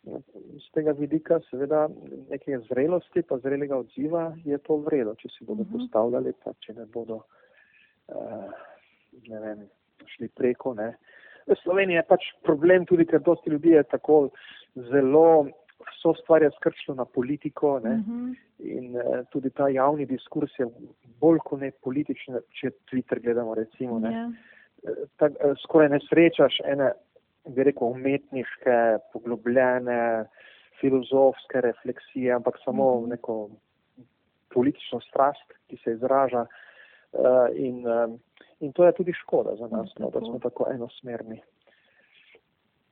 z 0.06 0.70
tega 0.74 0.92
vidika 0.92 1.40
seveda 1.50 1.88
neke 2.30 2.58
zrelosti 2.68 3.22
pa 3.26 3.38
zrelega 3.42 3.76
odziva 3.76 4.28
je 4.44 4.58
to 4.58 4.78
vredo, 4.86 5.14
če 5.18 5.28
si 5.34 5.44
bodo 5.44 5.64
mhm. 5.66 5.72
postavljali, 5.72 6.32
pa 6.44 6.54
če 6.62 6.76
ne 6.78 6.86
bodo 6.92 7.20
uh, 8.14 8.50
ne 9.28 9.40
vem, 9.42 9.66
šli 10.14 10.28
preko. 10.28 10.74
Ne. 10.78 10.92
V 11.46 11.56
Sloveniji 11.62 12.00
je 12.00 12.08
pač 12.08 12.26
problem 12.46 12.86
tudi, 12.86 13.06
ker 13.06 13.22
dosti 13.22 13.50
ljudi 13.50 13.74
je 13.74 13.82
tako 13.90 14.28
zelo 14.90 15.46
vso 15.86 16.14
stvar 16.20 16.42
je 16.42 16.50
skrčilo 16.56 16.96
na 16.96 17.04
politiko 17.04 17.78
ne? 17.84 17.90
uh 17.90 17.96
mhm. 17.96 18.30
-huh. 18.30 18.36
in 18.58 18.96
uh, 18.96 19.26
tudi 19.30 19.50
ta 19.50 19.68
javni 19.68 20.06
diskurs 20.06 20.58
je 20.58 20.66
bolj 21.20 21.38
kot 21.44 21.60
ne 21.60 21.70
političen, 21.70 22.38
če 22.60 22.70
Twitter 22.90 23.22
gledamo 23.22 23.54
recimo. 23.54 23.98
Ne? 23.98 24.08
Yeah. 24.10 24.32
Ja. 24.84 24.92
Tak, 25.16 25.32
uh, 25.32 25.56
skoraj 25.62 25.88
ne 25.88 26.00
srečaš 26.08 26.60
ene, 26.64 26.92
bi 27.46 27.64
rekel, 27.64 27.88
umetniške, 27.88 28.76
poglobljene, 29.12 30.26
filozofske 30.80 31.60
refleksije, 31.60 32.32
ampak 32.32 32.58
samo. 32.64 32.84
-huh. 32.84 33.08
neko 33.08 33.50
politično 34.56 35.00
strast, 35.00 35.52
ki 35.68 35.76
se 35.84 35.92
izraža. 35.92 36.46
Uh, 37.12 37.48
in, 37.54 37.84
uh, 37.86 38.14
in 38.60 38.72
to 38.72 38.86
je 38.86 38.92
tudi 38.92 39.12
škoda 39.12 39.56
za 39.56 39.68
nas, 39.68 39.92
no, 39.98 40.10
da 40.10 40.20
smo 40.20 40.38
tako 40.38 40.66
enosmerni. 40.74 41.40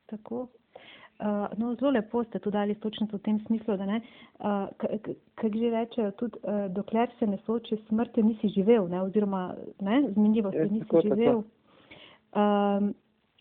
Tako. 0.05 0.47
Uh, 1.19 1.47
no, 1.57 1.75
zelo 1.79 1.91
lepo 1.91 2.23
ste 2.23 2.39
to 2.39 2.51
dali 2.51 2.75
točno 2.75 3.07
v 3.11 3.19
tem 3.23 3.39
smislu, 3.47 3.77
da 3.77 3.85
ne, 3.85 4.01
uh, 4.39 4.67
kaj 5.35 5.51
že 5.53 5.69
rečejo, 5.71 6.11
tudi 6.19 6.39
uh, 6.43 6.65
dokler 6.75 7.09
se 7.19 7.27
ne 7.27 7.37
sooči 7.45 7.77
s 7.77 7.87
smrtjo, 7.87 8.23
nisi 8.23 8.51
živel, 8.57 8.89
ne, 8.91 9.01
oziroma 9.01 9.55
ne, 9.79 10.01
z 10.09 10.17
minljivostjo 10.17 10.67
nisi 10.71 10.87
tako, 10.87 11.01
živel. 11.01 11.43
Um, 12.35 12.93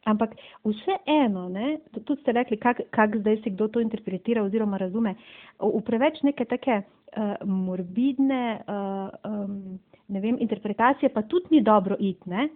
ampak 0.04 0.34
vse 0.64 0.99
eno, 1.06 1.49
ne, 1.49 1.78
tudi 2.04 2.20
ste 2.23 2.32
rekli, 2.32 2.58
kak, 2.61 2.84
kak 2.90 3.16
zdaj 3.23 3.40
si 3.44 3.54
kdo 3.54 3.68
to 3.68 3.80
interpretira 3.80 4.44
oziroma 4.44 4.80
razume, 4.80 5.14
v 5.61 5.80
preveč 5.87 6.20
neke 6.23 6.44
take 6.49 6.82
uh, 6.82 7.34
morbidne, 7.44 8.61
uh, 8.68 9.08
um, 9.25 9.80
ne 10.08 10.20
vem, 10.20 10.37
interpretacije 10.40 11.12
pa 11.14 11.23
tudi 11.23 11.56
ni 11.56 11.64
dobro 11.64 11.96
iti, 11.99 12.30
ne, 12.30 12.49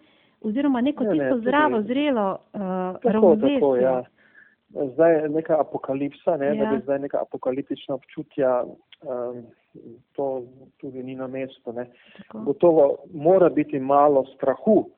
oziroma 0.45 0.81
neko 0.81 1.09
ne, 1.09 1.17
tisto 1.17 1.35
ne, 1.35 1.43
zdravo, 1.43 1.83
zrelo 1.83 2.29
uh, 2.37 3.03
ravnovesje. 3.03 3.83
Ja 3.83 3.99
zdaj 4.69 5.15
je 5.15 5.29
neka 5.29 5.61
apokalipsa, 5.61 6.37
ne, 6.37 6.47
ja. 6.47 6.65
da 6.65 6.77
bi 6.77 6.83
zdaj 6.83 6.99
neka 6.99 7.23
apokaliptična 7.23 7.95
občutja, 7.95 8.65
to 10.13 10.43
tudi 10.81 11.03
ni 11.03 11.15
na 11.15 11.27
mestu. 11.27 11.75
Gotovo 12.33 12.97
mora 13.15 13.49
biti 13.49 13.79
malo 13.79 14.25
strahu, 14.35 14.91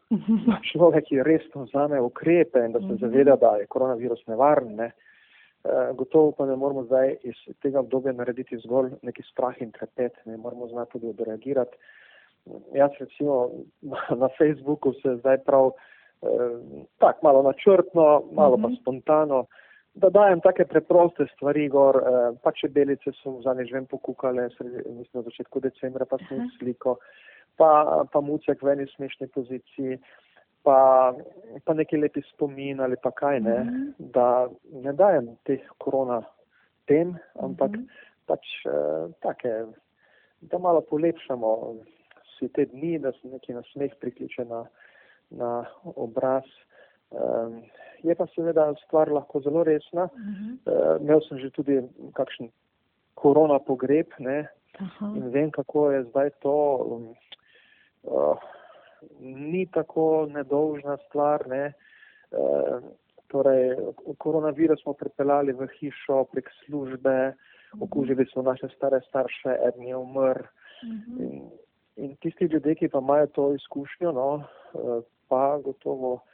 da 0.46 0.60
človek 0.72 1.04
resno 1.24 1.64
vzame 1.64 2.00
ukrepe 2.00 2.58
in 2.64 2.72
da 2.72 2.78
se 2.78 2.86
mhm. 2.86 2.96
zaveda, 2.96 3.36
da 3.36 3.56
je 3.56 3.66
koronavirus 3.66 4.26
nevaren. 4.26 4.74
Ne. 4.74 4.90
Uh, 5.64 5.96
gotovo 5.96 6.32
pa 6.32 6.46
ne 6.46 6.56
moramo 6.56 6.84
zdaj 6.84 7.16
iz 7.22 7.34
tega 7.62 7.80
obdobja 7.80 8.12
narediti 8.12 8.58
zgolj 8.58 8.90
neki 9.02 9.22
strah 9.32 9.54
in 9.60 9.72
trepet, 9.72 10.16
ne 10.24 10.36
moramo 10.36 10.68
znati 10.68 10.92
tudi 10.92 11.08
odreagirati. 11.08 11.76
Jaz 12.72 12.90
recimo 13.00 13.50
na 14.22 14.28
Facebooku 14.38 14.92
se 14.92 15.16
zdaj 15.16 15.38
prav 15.44 15.70
eh, 16.22 16.28
tako 16.98 17.18
malo 17.22 17.42
načrtno, 17.42 18.22
malo 18.32 18.54
uh 18.54 18.58
-huh. 18.58 18.62
pa 18.62 18.68
mhm. 18.68 18.76
spontano, 18.80 19.44
da 19.94 20.10
dajem 20.10 20.40
take 20.40 20.64
preproste 20.64 21.26
stvari 21.34 21.68
gor, 21.68 21.96
eh, 21.96 22.38
pa 22.42 22.52
če 22.52 22.68
belice 22.68 23.12
so 23.20 23.36
zadnjič 23.44 23.72
vem 23.74 23.86
pokukale, 23.90 24.48
mislim 24.60 25.20
na 25.20 25.22
začetku 25.26 25.60
decembra 25.60 26.06
pa 26.06 26.18
sem 26.28 26.48
sliko, 26.58 26.98
pa, 27.58 28.04
pa 28.12 28.20
mucek 28.20 28.62
v 28.62 28.74
eni 28.74 28.86
smešni 28.94 29.28
poziciji, 29.34 29.98
pa, 30.62 30.78
pa 31.64 31.74
neki 31.74 31.98
lepi 31.98 32.22
spomin 32.30 32.80
ali 32.80 32.96
pa 33.02 33.10
kaj 33.10 33.40
ne, 33.40 33.58
uh 33.60 33.66
-huh. 33.66 34.12
da 34.12 34.48
ne 34.72 34.92
dajem 34.92 35.36
teh 35.44 35.60
korona 35.78 36.22
tem, 36.86 37.16
ampak 37.34 37.70
uh 37.70 37.76
-huh. 37.76 37.88
pač 38.26 38.46
eh, 38.66 39.12
take, 39.20 39.66
da 40.40 40.58
malo 40.58 40.80
polepšamo 40.80 41.74
si 42.38 42.48
te 42.48 42.64
dni, 42.64 42.98
da 42.98 43.12
se 43.12 43.28
neki 43.28 43.52
nasmeh 43.52 43.92
prikliče 44.00 44.44
na 44.44 44.66
na 45.30 45.64
obraz. 45.84 46.44
Je 48.02 48.14
pa 48.14 48.26
seveda 48.34 48.70
stvar 48.86 49.10
lahko 49.12 49.40
zelo 49.40 49.64
resna. 49.64 50.04
Uh 50.04 50.10
-huh. 50.10 50.96
uh, 50.96 51.02
imel 51.02 51.20
sem 51.28 51.38
že 51.38 51.50
tudi 51.50 51.82
kakšen 52.14 52.50
korona 53.14 53.58
pogreb 53.58 54.06
ne, 54.18 54.48
uh 54.80 54.88
-huh. 55.00 55.16
in 55.16 55.30
vem, 55.30 55.50
kako 55.50 55.90
je 55.90 56.04
zdaj 56.04 56.30
to. 56.40 56.56
Uh, 58.02 58.38
ni 59.20 59.66
tako 59.66 60.26
nedolžna 60.30 60.96
stvar. 60.96 61.48
Ne. 61.48 61.72
Uh, 62.30 62.82
torej, 63.28 63.76
koronavirus 64.18 64.82
smo 64.82 64.92
pripeljali 64.92 65.52
v 65.52 65.66
hišo 65.66 66.24
prek 66.24 66.50
službe, 66.64 67.34
okužili 67.80 68.26
smo 68.32 68.42
naše 68.42 68.68
stare 68.76 69.00
starše, 69.08 69.56
eden 69.68 69.82
je 69.82 69.96
umrl. 69.96 70.42
Uh 70.42 70.88
-huh. 70.88 71.20
in, 71.20 71.50
in 71.96 72.16
tisti 72.16 72.44
ljudje, 72.44 72.74
ki 72.74 72.88
pa 72.88 72.98
imajo 72.98 73.26
to 73.26 73.54
izkušnjo, 73.54 74.12
no, 74.12 74.34
uh, 74.34 75.04
pa 75.28 75.58
gotovo 75.64 76.14
eh, 76.14 76.29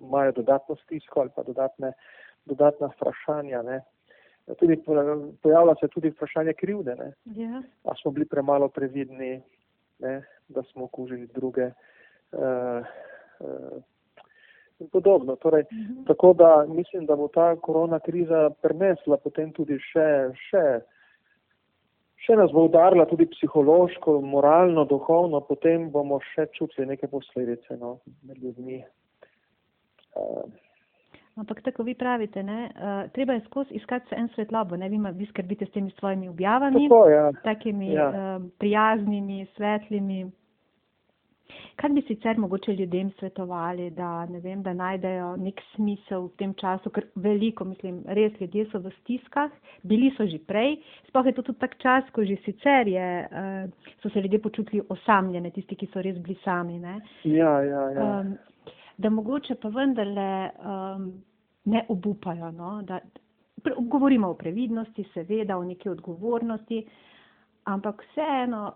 imajo 0.00 0.32
dodatno 0.32 0.76
stisko 0.76 1.20
ali 1.20 1.30
pa 1.36 1.42
dodatne, 1.42 1.92
dodatna 2.44 2.90
vprašanja. 2.96 3.62
Ne. 3.62 3.80
Tudi, 4.58 4.82
pojavlja 5.42 5.74
se 5.80 5.88
tudi 5.88 6.10
vprašanje 6.10 6.52
krivde. 6.52 6.94
Ne. 6.96 7.12
Yeah. 7.26 7.52
Ja. 7.52 7.62
A 7.84 7.94
smo 8.02 8.10
bili 8.10 8.26
premalo 8.26 8.68
previdni, 8.68 9.42
ne, 9.98 10.22
da 10.48 10.62
smo 10.62 10.84
okužili 10.84 11.26
druge. 11.26 11.62
Eh, 11.62 12.82
eh, 13.40 13.82
In 14.78 14.88
podobno. 14.88 15.36
Torej, 15.36 15.62
uh 15.62 15.72
mhm. 15.72 15.92
-huh. 15.92 16.06
Tako 16.06 16.32
da 16.32 16.66
mislim, 16.68 17.06
da 17.06 17.16
bo 17.16 17.28
ta 17.28 17.56
korona 17.56 17.98
kriza 17.98 18.50
prenesla 18.62 19.16
potem 19.16 19.52
tudi 19.52 19.78
še, 19.78 20.30
še 20.34 20.80
še 22.24 22.36
nas 22.38 22.52
bo 22.52 22.66
udarila 22.68 23.06
tudi 23.10 23.26
psihološko, 23.30 24.18
moralno, 24.24 24.84
duhovno, 24.88 25.40
potem 25.44 25.90
bomo 25.92 26.20
še 26.32 26.48
čutili 26.56 26.88
neke 26.94 27.08
posledice 27.12 27.76
no, 27.80 27.98
med 28.24 28.40
ljudmi. 28.42 28.82
Uh. 30.14 30.44
Ampak 31.34 31.64
tako 31.66 31.82
vi 31.82 31.96
pravite, 31.98 32.42
ne, 32.46 32.68
uh, 32.70 33.10
treba 33.14 33.34
je 33.34 33.42
skozi 33.48 33.74
iskati 33.74 34.14
en 34.14 34.28
svetlobo, 34.36 34.78
ne, 34.78 34.88
vi, 34.88 35.00
vi 35.18 35.26
skrbite 35.26 35.66
s 35.66 35.74
temi 35.74 35.90
svojimi 35.98 36.28
objavami, 36.30 36.86
tako, 36.86 37.00
ja. 37.10 37.24
takimi 37.42 37.92
ja. 37.92 38.08
Uh, 38.08 38.48
prijaznimi, 38.62 39.46
svetlimi. 39.56 40.24
Kaj 41.76 41.90
bi 41.90 42.02
sicer 42.06 42.38
mogoče 42.38 42.72
ljudem 42.72 43.10
svetovali, 43.18 43.90
da, 43.90 44.26
vem, 44.42 44.62
da 44.62 44.72
najdejo 44.72 45.34
nek 45.36 45.60
smisel 45.74 46.28
v 46.28 46.36
tem 46.40 46.54
času, 46.60 46.90
ker 46.94 47.08
veliko, 47.14 47.66
mislim, 47.66 47.98
res 48.16 48.36
ljudje 48.40 48.66
so 48.70 48.78
v 48.82 48.92
stiskah, 49.00 49.50
bili 49.82 50.12
so 50.16 50.26
že 50.30 50.38
prej, 50.46 50.78
sploh 51.08 51.26
je 51.26 51.34
to 51.34 51.42
tudi 51.42 51.58
tak 51.58 51.76
čas, 51.82 52.08
ko 52.14 52.24
že 52.24 52.38
sicer 52.46 52.88
je, 52.88 53.08
uh, 53.26 53.90
so 54.02 54.10
se 54.10 54.22
ljudje 54.22 54.40
počutili 54.42 54.82
osamljene, 54.88 55.50
tisti, 55.50 55.76
ki 55.76 55.90
so 55.92 56.02
res 56.02 56.18
bili 56.22 56.38
sami. 56.44 56.78
Ne? 56.78 57.00
Ja, 57.24 57.58
ja, 57.62 57.82
ja. 57.90 58.06
Um, 58.20 58.36
da 58.98 59.10
mogoče 59.10 59.58
pa 59.60 59.68
vendarle 59.68 60.30
um, 60.54 61.10
ne 61.64 61.84
obupajo, 61.88 62.50
no? 62.50 62.82
da 62.82 63.00
govorimo 63.78 64.28
o 64.28 64.34
previdnosti, 64.34 65.04
seveda, 65.14 65.58
o 65.58 65.64
neki 65.64 65.88
odgovornosti, 65.88 66.84
ampak 67.64 68.04
vseeno 68.10 68.72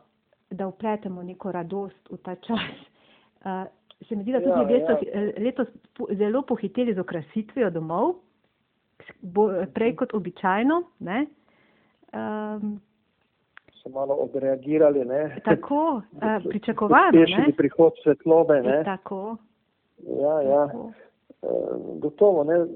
da 0.51 0.67
upletemo 0.67 1.23
neko 1.23 1.53
radost 1.53 2.09
v 2.11 2.17
ta 2.19 2.35
čas. 2.37 2.59
Uh, 3.41 3.67
se 4.09 4.17
mi 4.17 4.23
zdi, 4.23 4.33
da 4.33 4.41
tudi 4.41 4.75
Ja, 4.75 4.87
so 4.87 4.93
ja. 4.93 4.99
eh, 5.13 5.33
letos 5.39 5.69
zelo 6.11 6.43
pohiteli 6.43 6.95
z 6.95 6.99
okrasitvijo 6.99 7.71
domov, 7.71 8.15
bo, 9.23 9.45
prej 9.75 9.97
kot 9.97 10.15
običajno. 10.15 10.83
Ne? 11.01 11.27
Um, 12.13 12.81
So 13.75 13.89
malo 13.91 14.15
odreagirali, 14.17 15.05
ne. 15.05 15.41
tako, 15.45 16.03
uh, 16.13 16.23
pričakovano. 16.51 17.13
Pospešili 17.13 17.47
Ne? 17.47 17.53
prihod 17.53 17.93
svetlobe, 18.03 18.63
ne. 18.63 18.85
Tako, 18.85 19.37
Ja, 20.21 20.43
ja. 20.43 20.67
tako. 20.67 20.93
Eh, 21.43 21.49
gotovo, 21.95 22.45
ne. 22.45 22.67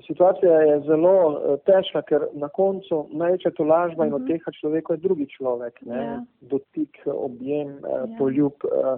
Situacija 0.00 0.60
je 0.60 0.80
zelo 0.80 1.14
eh, 1.32 1.56
težka, 1.68 2.02
ker 2.02 2.24
na 2.32 2.48
koncu 2.48 3.06
največja 3.12 3.50
tolažba 3.50 4.06
in 4.06 4.12
Mhm. 4.14 4.24
oteha 4.24 4.50
človeku 4.60 4.92
je 4.92 4.98
drugi 4.98 5.26
človek. 5.26 5.82
Ne? 5.82 6.02
Ja. 6.04 6.22
Dotik, 6.40 6.98
objem, 7.06 7.68
eh, 7.68 7.90
Ja. 7.90 8.06
poljub, 8.18 8.52
eh, 8.64 8.96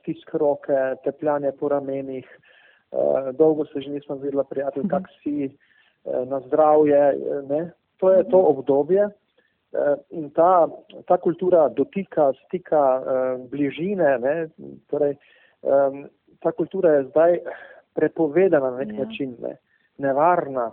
stisk 0.00 0.34
roke, 0.34 0.96
tepljanje 1.04 1.52
po 1.52 1.68
ramenih. 1.68 2.26
Dolgo 3.32 3.64
se 3.64 3.80
že 3.80 3.90
nismo 3.90 4.14
videla, 4.14 4.44
prijatelj, 4.44 4.82
Mhm. 4.82 4.90
kak 4.90 5.02
si, 5.22 5.44
eh, 5.44 6.24
na 6.26 6.40
zdravje. 6.40 7.18
Ne? 7.48 7.72
To 7.98 8.10
je 8.12 8.24
to 8.24 8.38
obdobje. 8.38 9.08
Eh, 9.74 9.96
In 10.10 10.30
ta, 10.30 10.68
ta 11.06 11.16
kultura 11.16 11.68
dotika, 11.68 12.32
stika, 12.46 13.02
bližine, 13.50 14.18
ne, 14.18 14.48
torej, 14.90 15.16
ta 16.40 16.52
kultura 16.52 16.92
je 16.92 17.04
zdaj 17.04 17.38
prepovedana 17.94 18.70
na 18.70 18.76
nek 18.76 18.88
Ja. 18.88 19.04
način, 19.04 19.36
ne, 19.42 19.56
nevarna, 19.98 20.70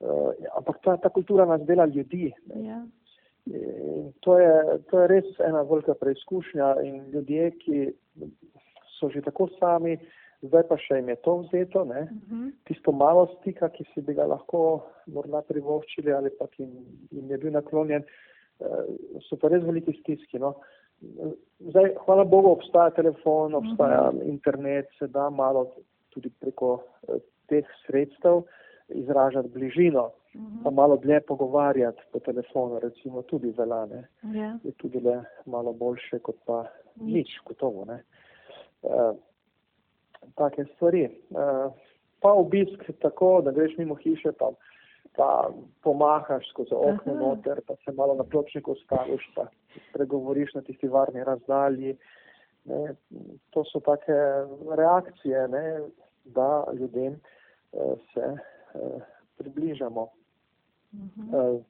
uh, 0.00 0.30
ampak 0.58 0.80
ta, 0.84 0.96
ta 0.96 1.08
kultura 1.08 1.44
nas 1.46 1.62
dela 1.66 1.86
ljudi. 1.86 2.32
Ne. 2.54 2.66
Ja. 2.66 2.82
In 3.46 4.12
to 4.20 4.38
je, 4.38 4.78
to 4.90 5.00
je 5.00 5.06
res 5.10 5.24
ena 5.42 5.62
velika 5.66 5.94
preizkušnja 5.98 6.76
in 6.86 7.00
ljudje, 7.10 7.50
ki 7.58 7.92
so 8.98 9.08
že 9.10 9.22
tako 9.22 9.48
sami, 9.58 9.96
zdaj 10.46 10.62
pa 10.68 10.76
še 10.78 11.00
jim 11.00 11.08
je 11.10 11.16
to 11.16 11.36
vzeto, 11.40 11.84
ne, 11.84 12.06
Mhm. 12.10 12.48
tisto 12.64 12.92
malo 12.92 13.26
stika, 13.40 13.68
ki 13.68 13.84
si 13.94 14.00
bi 14.00 14.14
ga 14.14 14.26
lahko 14.26 14.84
morda 15.06 15.42
privoščili 15.42 16.12
ali 16.14 16.30
pa 16.38 16.46
ki 16.46 16.62
jim, 16.62 16.86
jim 17.10 17.30
je 17.30 17.38
bil 17.38 17.52
naklonjen, 17.52 18.04
eh, 18.60 18.86
so 19.28 19.36
pa 19.36 19.48
res 19.48 19.62
veliki 19.62 19.92
stiski. 20.00 20.38
No. 20.38 20.54
Zdaj, 21.60 21.94
hvala 22.06 22.24
Bogu, 22.24 22.52
obstaja 22.52 22.90
telefon, 22.90 23.54
obstaja 23.54 24.12
internet, 24.22 24.86
se 24.98 25.06
da 25.06 25.30
malo 25.30 25.66
tudi 26.10 26.30
preko 26.30 26.82
eh, 27.08 27.18
teh 27.52 27.68
sredstev 27.86 28.42
izražati 28.94 29.48
bližino, 29.48 30.10
pa 30.64 30.70
malo 30.70 30.96
dlje 30.96 31.20
pogovarjati 31.20 32.02
po 32.12 32.18
telefonu, 32.18 32.78
recimo 32.78 33.22
tudi 33.22 33.54
velane. 33.56 34.08
Ja. 34.22 34.58
Je 34.64 34.72
tudi 34.72 35.00
le 35.00 35.24
malo 35.46 35.72
boljše 35.72 36.18
kot 36.18 36.36
pa 36.46 36.66
Nič. 36.96 37.14
nič, 37.14 37.28
gotovo. 37.44 37.84
Ne. 37.84 38.02
Uh, 38.82 39.16
take 40.34 40.64
stvari. 40.74 41.08
Uh, 41.30 41.72
pa 42.20 42.32
obisk 42.32 42.90
tako, 43.00 43.40
da 43.44 43.50
greš 43.50 43.76
mimo 43.78 43.94
hiše, 43.94 44.32
pa, 44.38 44.50
pa 45.16 45.50
pomahaš 45.82 46.48
skozi 46.50 46.74
okno 46.74 47.12
Aha. 47.12 47.20
noter, 47.22 47.60
pa 47.66 47.74
se 47.84 47.92
malo 47.92 48.14
na 48.14 48.24
pločniku 48.24 48.74
staviš, 48.84 49.30
pa 49.34 49.46
pregovoriš 49.92 50.54
na 50.54 50.62
tisti 50.62 50.88
varni 50.88 51.24
razdalji. 51.24 51.96
Ne. 52.64 52.94
To 53.50 53.64
so 53.64 53.80
take 53.80 54.14
reakcije, 54.76 55.48
ne, 55.48 55.80
da 56.24 56.64
ljudem 56.78 57.12
uh, 57.12 57.41
se 58.14 58.26
uh, 58.30 59.02
približamo. 59.38 60.08
Mhm. 60.92 61.34
Uh, 61.34 61.60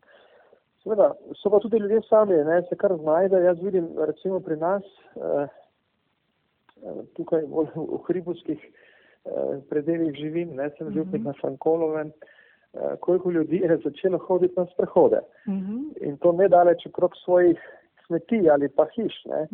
Seveda, 0.82 1.12
so 1.38 1.50
pa 1.50 1.60
tudi 1.62 1.78
ljudje 1.78 2.00
sami, 2.08 2.34
ne, 2.44 2.62
se 2.68 2.76
kar 2.76 2.96
znajde. 2.98 3.36
Jaz 3.44 3.58
vidim, 3.62 3.88
recimo 3.98 4.40
pri 4.40 4.56
nas, 4.56 4.82
eh, 5.16 5.46
eh, 6.82 7.02
tukaj 7.16 7.46
bolj 7.46 7.68
v 7.76 8.00
hribovskih 8.06 8.64
eh, 9.24 9.60
predeljih 9.70 10.14
živim, 10.14 10.56
ne, 10.56 10.70
sem 10.78 10.90
župnik 10.90 11.22
na 11.22 11.34
Frankolovem, 11.40 12.10
eh, 12.10 12.96
koliko 13.00 13.30
ljudi 13.30 13.62
je 13.62 13.78
začelo 13.84 14.18
hoditi 14.18 14.54
na 14.56 14.66
sprehode. 14.74 15.20
Mhm. 15.48 15.78
In 16.00 16.16
to 16.16 16.32
ne 16.32 16.48
daleč 16.48 16.86
okrog 16.86 17.14
svojih 17.24 17.60
kmetij 18.06 18.50
ali 18.50 18.68
pa 18.68 18.86
hiš. 18.96 19.24
Ne. 19.24 19.46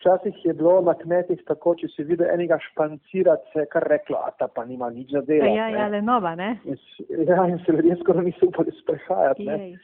Mhm. 0.00 0.08
Včasih 0.16 0.44
je 0.44 0.52
bilo 0.54 0.80
na 0.80 0.94
kmetih 0.94 1.42
tako, 1.44 1.74
če 1.74 1.88
si 1.88 2.04
videl 2.04 2.26
enega 2.30 2.58
špancirati, 2.60 3.50
se 3.52 3.58
je 3.60 3.66
kar 3.66 3.82
reklo, 3.84 4.16
a 4.18 4.30
ta 4.30 4.48
pa 4.48 4.64
nima 4.64 4.90
nič 4.90 5.10
za 5.10 5.20
delo. 5.20 5.44
Ja, 5.46 5.68
ja, 5.68 5.88
le 5.88 6.00
nova, 6.02 6.34
ne? 6.34 6.58
In, 6.64 6.76
ja, 7.26 7.46
in 7.46 7.58
se 7.58 7.72
ljudje 7.72 7.96
skoraj 7.96 8.24
niso 8.24 8.46
upali 8.46 8.72
sprehajati. 8.72 9.44
Ne. 9.44 9.78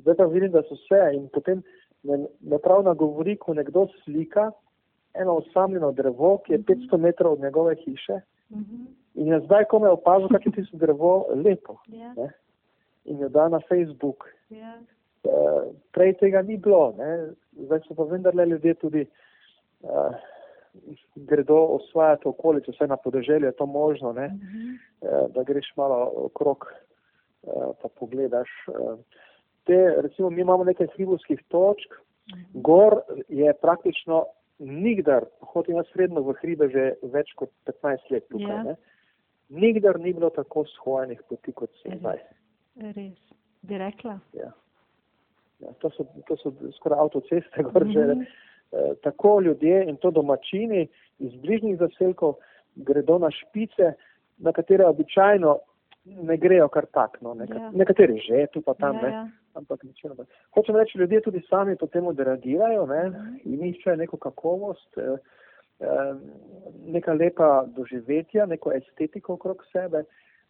Zdaj 0.00 0.14
pa 0.16 0.24
vidim, 0.26 0.50
da 0.52 0.62
so 0.62 0.74
vse 0.74 1.14
in 1.14 1.28
potem 1.28 1.62
me, 2.02 2.18
me 2.42 2.58
prav 2.58 2.82
nagovori, 2.82 3.36
ko 3.36 3.54
nekdo 3.54 3.86
slika 4.04 4.50
eno 5.14 5.34
osamljeno 5.34 5.92
drevo, 5.92 6.38
ki 6.38 6.52
je 6.52 6.58
500 6.60 6.96
metrov 6.98 7.32
od 7.32 7.40
njegove 7.40 7.74
hiše 7.76 8.20
Mhm. 8.50 8.84
in 9.16 9.26
je 9.26 9.40
zdaj 9.40 9.64
kome 9.64 9.88
opazil, 9.88 10.28
kako 10.28 10.44
je 10.46 10.52
tisto 10.52 10.76
drevo 10.84 11.14
lepo 11.36 11.76
Ja, 11.88 12.12
ne? 12.14 12.28
in 13.04 13.18
jo 13.18 13.28
da 13.28 13.48
na 13.48 13.60
Facebook. 13.60 14.28
ja. 14.50 14.76
Eh, 15.24 15.62
Prej 15.92 16.12
tega 16.14 16.42
ni 16.42 16.56
bilo, 16.56 16.94
ne? 16.98 17.30
zdaj 17.56 17.80
so 17.80 17.94
pa 17.94 18.04
vendarle 18.04 18.46
ljudje 18.46 18.74
tudi 18.74 19.06
uh, 19.80 20.14
gredo 21.16 21.56
osvajati 21.56 22.28
okolico, 22.28 22.70
vse 22.72 22.86
na 22.86 22.96
podeželju 22.96 23.46
je 23.46 23.52
to 23.52 23.66
možno, 23.66 24.12
ne? 24.12 24.26
Mhm. 24.28 24.74
eh, 25.02 25.28
da 25.28 25.42
greš 25.42 25.72
malo 25.76 26.12
okrog 26.16 26.72
eh, 27.42 27.48
pa 27.82 27.88
pogledaš. 27.88 28.48
eh. 28.68 28.96
Te, 29.64 29.94
recimo, 29.96 30.30
mi 30.30 30.40
imamo 30.40 30.64
nekaj 30.64 30.86
hribovskih 30.86 31.42
točk, 31.48 31.94
gor 32.54 33.00
je 33.28 33.54
praktično 33.54 34.26
nikdar, 34.58 35.24
hodim 35.42 35.76
jaz 35.76 35.86
sredno 35.92 36.20
v 36.20 36.32
hribe 36.32 36.68
že 36.68 36.84
več 37.02 37.32
kot 37.34 37.50
15 37.64 38.10
let 38.10 38.28
tukaj, 38.28 38.46
Ja. 38.48 38.62
ne? 38.62 38.76
nikdar 39.48 40.00
ni 40.00 40.12
bilo 40.12 40.30
tako 40.30 40.64
shojenih 40.66 41.22
poti 41.28 41.52
kot 41.52 41.70
se 41.82 41.88
Res. 41.88 41.98
zdaj. 42.00 42.18
Res, 42.76 43.18
bi 43.62 43.78
rekla. 43.78 44.18
Ja. 44.32 44.52
Ja, 45.60 45.72
to, 45.80 45.90
so, 45.90 46.04
to 46.26 46.36
so 46.36 46.52
skoraj 46.76 46.98
avtoceste 46.98 47.62
gor 47.62 47.84
že. 47.84 48.04
Mhm. 48.04 48.20
Eh, 48.22 48.26
tako 49.02 49.40
ljudje 49.40 49.84
in 49.88 49.96
to 49.96 50.10
domačini 50.10 50.88
iz 51.18 51.34
bližnjih 51.34 51.78
zaselkov 51.78 52.34
gredo 52.76 53.18
na 53.18 53.30
špice, 53.30 53.92
na 54.38 54.52
katere 54.52 54.84
običajno 54.86 55.58
ne 56.04 56.36
grejo 56.36 56.68
kar 56.68 56.86
tak. 56.86 57.20
No. 57.20 57.34
Neka, 57.34 57.54
Ja. 57.54 57.70
Nekateri 57.74 58.18
že, 58.18 58.46
tu 58.52 58.60
pa 58.62 58.74
tam, 58.74 58.96
ja, 58.96 59.02
ne. 59.02 59.08
ja. 59.12 59.28
ampak 59.54 59.82
ničeloma. 59.84 60.24
Hočem 60.54 60.76
reči, 60.76 60.98
ljudje 60.98 61.20
tudi 61.20 61.40
sami 61.50 61.76
potem 61.76 62.06
odreagirajo 62.06 62.86
ne, 62.86 63.08
Mhm. 63.08 63.36
in 63.44 63.60
iščejo 63.64 63.96
neko 63.96 64.16
kakovost, 64.16 64.98
eh, 64.98 65.16
eh, 65.80 66.14
neka 66.86 67.12
lepa 67.12 67.64
doživetja, 67.66 68.46
neko 68.46 68.72
estetiko 68.72 69.32
okrog 69.34 69.64
sebe, 69.72 70.04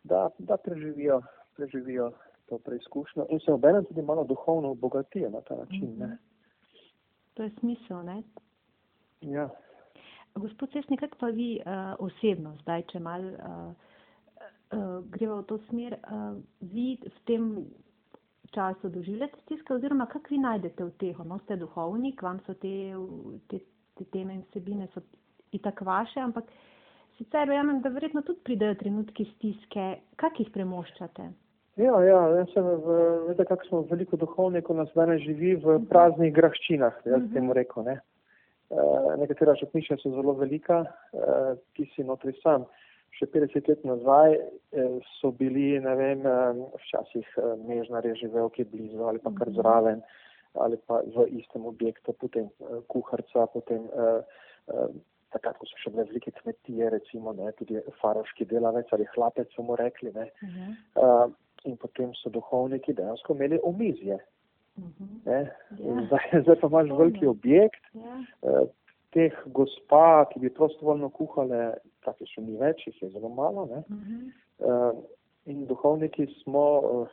da, 0.04 0.28
da 0.38 0.56
preživijo, 0.56 1.22
preživijo 1.56 2.10
to 2.48 2.58
preizkušnjo 2.58 3.26
in 3.28 3.40
se 3.40 3.52
obenem 3.52 3.84
tudi 3.84 4.02
malo 4.02 4.24
duhovno 4.24 4.70
obogatijo 4.70 5.30
na 5.30 5.40
ta 5.40 5.54
način. 5.56 5.94
Ne. 5.98 6.16
To 7.36 7.44
je 7.44 7.52
smisel, 7.60 8.02
ne? 8.04 8.22
Ja. 9.20 9.48
Gospod 10.34 10.72
Cesnik, 10.72 11.00
kako 11.00 11.16
pa 11.20 11.26
vi 11.26 11.60
uh, 11.60 11.94
osebno, 11.98 12.54
zdaj, 12.62 12.84
če 12.92 13.00
mal 13.00 13.24
uh, 13.24 13.72
uh, 14.72 15.04
greva 15.12 15.40
v 15.40 15.46
to 15.48 15.58
smer, 15.68 15.96
uh, 16.04 16.36
vi 16.60 16.96
v 17.04 17.12
tem 17.28 17.48
času 18.56 18.88
doživljate 18.88 19.40
stiske 19.44 19.74
oziroma 19.74 20.06
kako 20.06 20.32
vi 20.34 20.38
najdete 20.38 20.84
v 20.84 20.92
teho? 21.00 21.24
No, 21.24 21.38
ste 21.44 21.56
duhovnik, 21.60 22.22
vam 22.22 22.40
so 22.46 22.54
te, 22.60 22.72
te, 23.52 23.60
te 23.96 24.08
teme 24.12 24.38
in 24.38 24.44
vsebine 24.50 24.88
so 24.94 25.04
itak 25.56 25.80
vaše, 25.84 26.20
ampak 26.20 26.52
sicer 27.18 27.48
verjamem, 27.48 27.80
da 27.84 27.92
verjetno 27.92 28.22
tudi 28.22 28.44
pridejo 28.44 28.76
trenutki 28.80 29.28
stiske. 29.36 29.88
Kako 30.20 30.44
jih 30.44 30.52
premoščate? 30.52 31.30
Ja, 31.76 31.92
ja, 32.04 32.20
jaz 32.38 32.48
sem 32.54 32.64
v, 32.64 32.94
veste, 33.28 33.44
kako 33.44 33.64
smo 33.68 33.80
veliko 33.90 34.16
duhovnikov 34.16 34.76
nas 34.76 34.88
danes 34.96 35.20
živi 35.20 35.56
v 35.60 35.78
praznih 35.90 36.32
graščinah, 36.34 37.02
jaz 37.04 37.22
Mhm. 37.22 37.32
temu 37.34 37.52
rekel, 37.52 37.82
ne. 37.84 37.98
Uh, 38.70 39.12
nekatera 39.20 39.54
župnišča 39.54 39.96
so 40.02 40.10
zelo 40.10 40.32
velika, 40.34 40.80
uh, 41.12 41.54
ti 41.76 41.84
si 41.94 42.02
notri 42.02 42.32
sam. 42.42 42.64
Še 43.16 43.26
50 43.32 43.68
let 43.68 43.84
nazaj 43.84 44.32
eh, 44.34 44.96
so 45.20 45.30
bili, 45.32 45.78
ne 45.80 45.94
vem, 45.96 46.20
eh, 46.26 46.58
včasih 46.82 47.28
eh, 47.38 47.54
mežnar 47.68 48.04
je 48.04 48.14
živel 48.14 48.50
kje 48.52 48.66
blizu 48.68 49.06
ali 49.08 49.18
pa 49.18 49.30
kar 49.38 49.48
zraven 49.56 50.02
ali 50.60 50.76
pa 50.86 51.00
v 51.00 51.24
istem 51.38 51.64
objektu, 51.64 52.12
potem 52.12 52.50
eh, 52.60 52.80
kuharca, 52.88 53.46
potem 53.54 53.86
eh, 53.88 54.20
eh, 54.68 54.88
takrat, 55.32 55.56
ko 55.56 55.64
so 55.64 55.80
še 55.80 55.90
bile 55.94 56.04
velike 56.10 56.30
kmetije, 56.42 56.90
recimo, 56.92 57.32
ne, 57.32 57.52
tudi 57.56 57.80
faroški 58.02 58.44
delavec 58.52 58.92
ali 58.92 59.06
hlapec 59.14 59.48
so 59.56 59.62
mu 59.62 59.76
rekli, 59.76 60.12
ne. 60.12 60.28
Uh 60.42 60.48
-huh. 60.50 60.70
Uh, 60.96 61.32
in 61.66 61.76
potem 61.76 62.14
so 62.14 62.30
duhovniki 62.30 62.94
dejansko 62.94 63.34
imeli 63.34 63.60
omizje. 63.62 64.18
Uh 64.76 64.84
-huh. 64.84 65.32
Ja. 65.32 65.40
In 65.78 66.06
Zdaj, 66.06 66.24
zdaj 66.42 66.60
pa 66.60 66.66
imaš 66.66 66.98
veliki 66.98 67.26
objekt, 67.26 67.84
Ja. 67.94 68.24
uh, 68.42 68.68
teh 69.10 69.32
gospa, 69.46 70.24
ki 70.32 70.40
bi 70.40 70.54
prostovoljno 70.54 71.08
kuhale, 71.08 71.74
praktično 72.04 72.42
ni 72.42 72.56
več, 72.56 72.86
jih 72.86 73.02
je 73.02 73.08
zelo 73.10 73.28
malo. 73.28 73.62
Uh 73.62 73.70
-huh. 73.70 74.32
Uh, 74.58 75.04
in 75.44 75.66
duhovniki 75.66 76.26
smo 76.42 76.80
uh, 76.80 77.08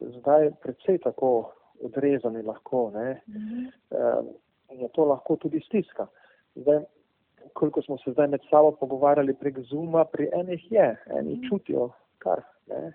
zdaj 0.00 0.50
predvsej 0.62 0.98
tako 0.98 1.52
odrezani 1.82 2.42
lahko. 2.42 2.90
Ne? 2.94 3.20
Uh 3.28 3.34
-huh. 3.34 4.20
Uh, 4.20 4.26
in 4.70 4.80
je 4.80 4.88
to 4.88 5.04
lahko 5.04 5.36
tudi 5.36 5.60
stiska. 5.60 6.06
Zdaj, 6.54 6.84
koliko 7.52 7.82
smo 7.82 7.98
se 7.98 8.12
zdaj 8.12 8.28
med 8.28 8.40
sabo 8.50 8.72
pogovarjali 8.72 9.34
prek 9.34 9.58
Zuma, 9.58 10.04
pri 10.04 10.28
enih 10.32 10.72
je, 10.72 10.96
eni 11.18 11.34
mm. 11.34 11.48
čutijo 11.48 11.90
kar, 12.18 12.42
ne, 12.66 12.92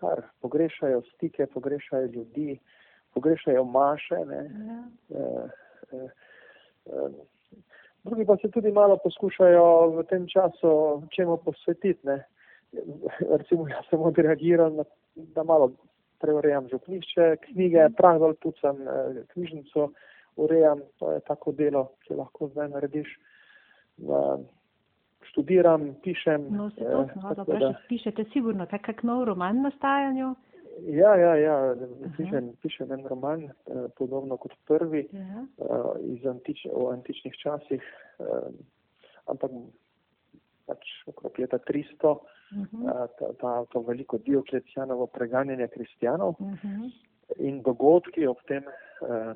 kar 0.00 0.22
pogrešajo 0.40 1.02
stike, 1.14 1.46
pogrešajo 1.46 2.06
ljudi, 2.06 2.58
pogrešajo 3.14 3.64
maše. 3.64 4.18
Ne, 4.26 4.36
ja. 4.36 4.82
eh, 5.10 5.48
eh, 5.92 6.10
eh, 6.86 7.10
drugi 8.04 8.26
pa 8.26 8.36
se 8.36 8.50
tudi 8.50 8.72
malo 8.72 8.98
poskušajo 9.04 9.90
v 9.96 10.04
tem 10.04 10.26
času 10.28 11.02
čemu 11.16 11.36
posvetiti. 11.36 12.06
Ne. 12.06 12.24
Recimo, 13.38 13.68
jaz 13.68 13.84
sem 13.90 14.00
odreagiral, 14.00 14.84
da 15.14 15.42
malo 15.42 15.72
preurejam 16.20 16.68
župnišče, 16.68 17.36
knjige, 17.46 17.88
prah 17.96 18.18
dol 18.20 18.34
pucam, 18.42 18.76
knjižnico 19.32 19.92
urejam, 20.36 20.82
to 20.98 21.12
je 21.12 21.20
tako 21.26 21.52
delo, 21.52 21.86
ki 22.04 22.18
lahko 22.18 22.50
zdaj 22.52 22.68
narediš. 22.74 23.14
Študiram, 25.28 25.94
pišem. 26.04 26.46
No, 26.50 26.70
se 26.70 26.84
to, 26.84 27.06
no, 27.22 27.34
da 27.34 27.42
vprašaj, 27.42 27.74
pišete 27.88 28.24
sigurno, 28.32 28.66
tak 28.66 28.86
kak 28.86 29.02
nov 29.02 29.24
roman 29.28 29.62
na 29.62 29.70
stajanju? 29.76 30.34
Ja, 30.86 31.16
ja, 31.18 31.34
ja, 31.36 31.56
pišem, 32.16 32.52
pišem 32.62 32.92
en 32.94 33.02
roman, 33.10 33.42
eh, 33.48 33.88
podobno 33.98 34.36
kot 34.36 34.54
prvi, 34.68 35.08
ja. 35.12 35.44
iz 36.06 36.26
antič, 36.26 36.66
o 36.70 36.90
antičnih 36.92 37.34
časih, 37.42 37.82
ampak 39.26 39.50
pač 40.68 40.84
okrog 41.10 41.38
leta 41.40 41.58
300, 41.58 42.12
uh 42.12 42.20
-huh. 42.52 43.08
ta, 43.18 43.32
ta, 43.40 43.64
to 43.72 43.80
veliko 43.80 44.18
Dioklecijanovo 44.18 45.06
preganjanje 45.06 45.68
kristijanov 45.68 46.34
uh 46.38 46.52
-huh. 46.52 46.90
in 47.36 47.62
dogodki 47.62 48.26
ob 48.26 48.38
tem 48.46 48.64
uh, 48.64 49.32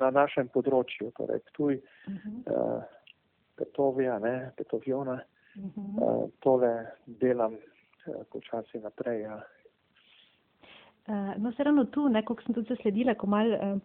na 0.00 0.10
našem 0.10 0.48
področju, 0.48 1.10
torej 1.16 1.40
Ptuj, 1.50 1.74
uh 1.74 2.14
-huh. 2.14 2.78
uh, 2.78 2.82
Petovija, 3.62 4.18
ne, 4.18 4.50
Petovjona, 4.56 5.18
uh 5.56 5.62
-huh. 5.62 6.24
uh, 6.24 6.30
tole 6.40 6.86
delam 7.06 7.52
uh, 7.54 8.22
počasi 8.32 8.78
naprej. 8.78 9.20
Ja. 9.20 9.40
Uh, 11.08 11.42
no, 11.42 11.52
se 11.52 11.64
ravno 11.64 11.84
tu, 11.84 12.08
neko 12.08 12.36
sem 12.46 12.54
tudi 12.54 12.74
zasledila, 12.74 13.14
ko 13.14 13.26
mal 13.26 13.48
uh, 13.52 13.78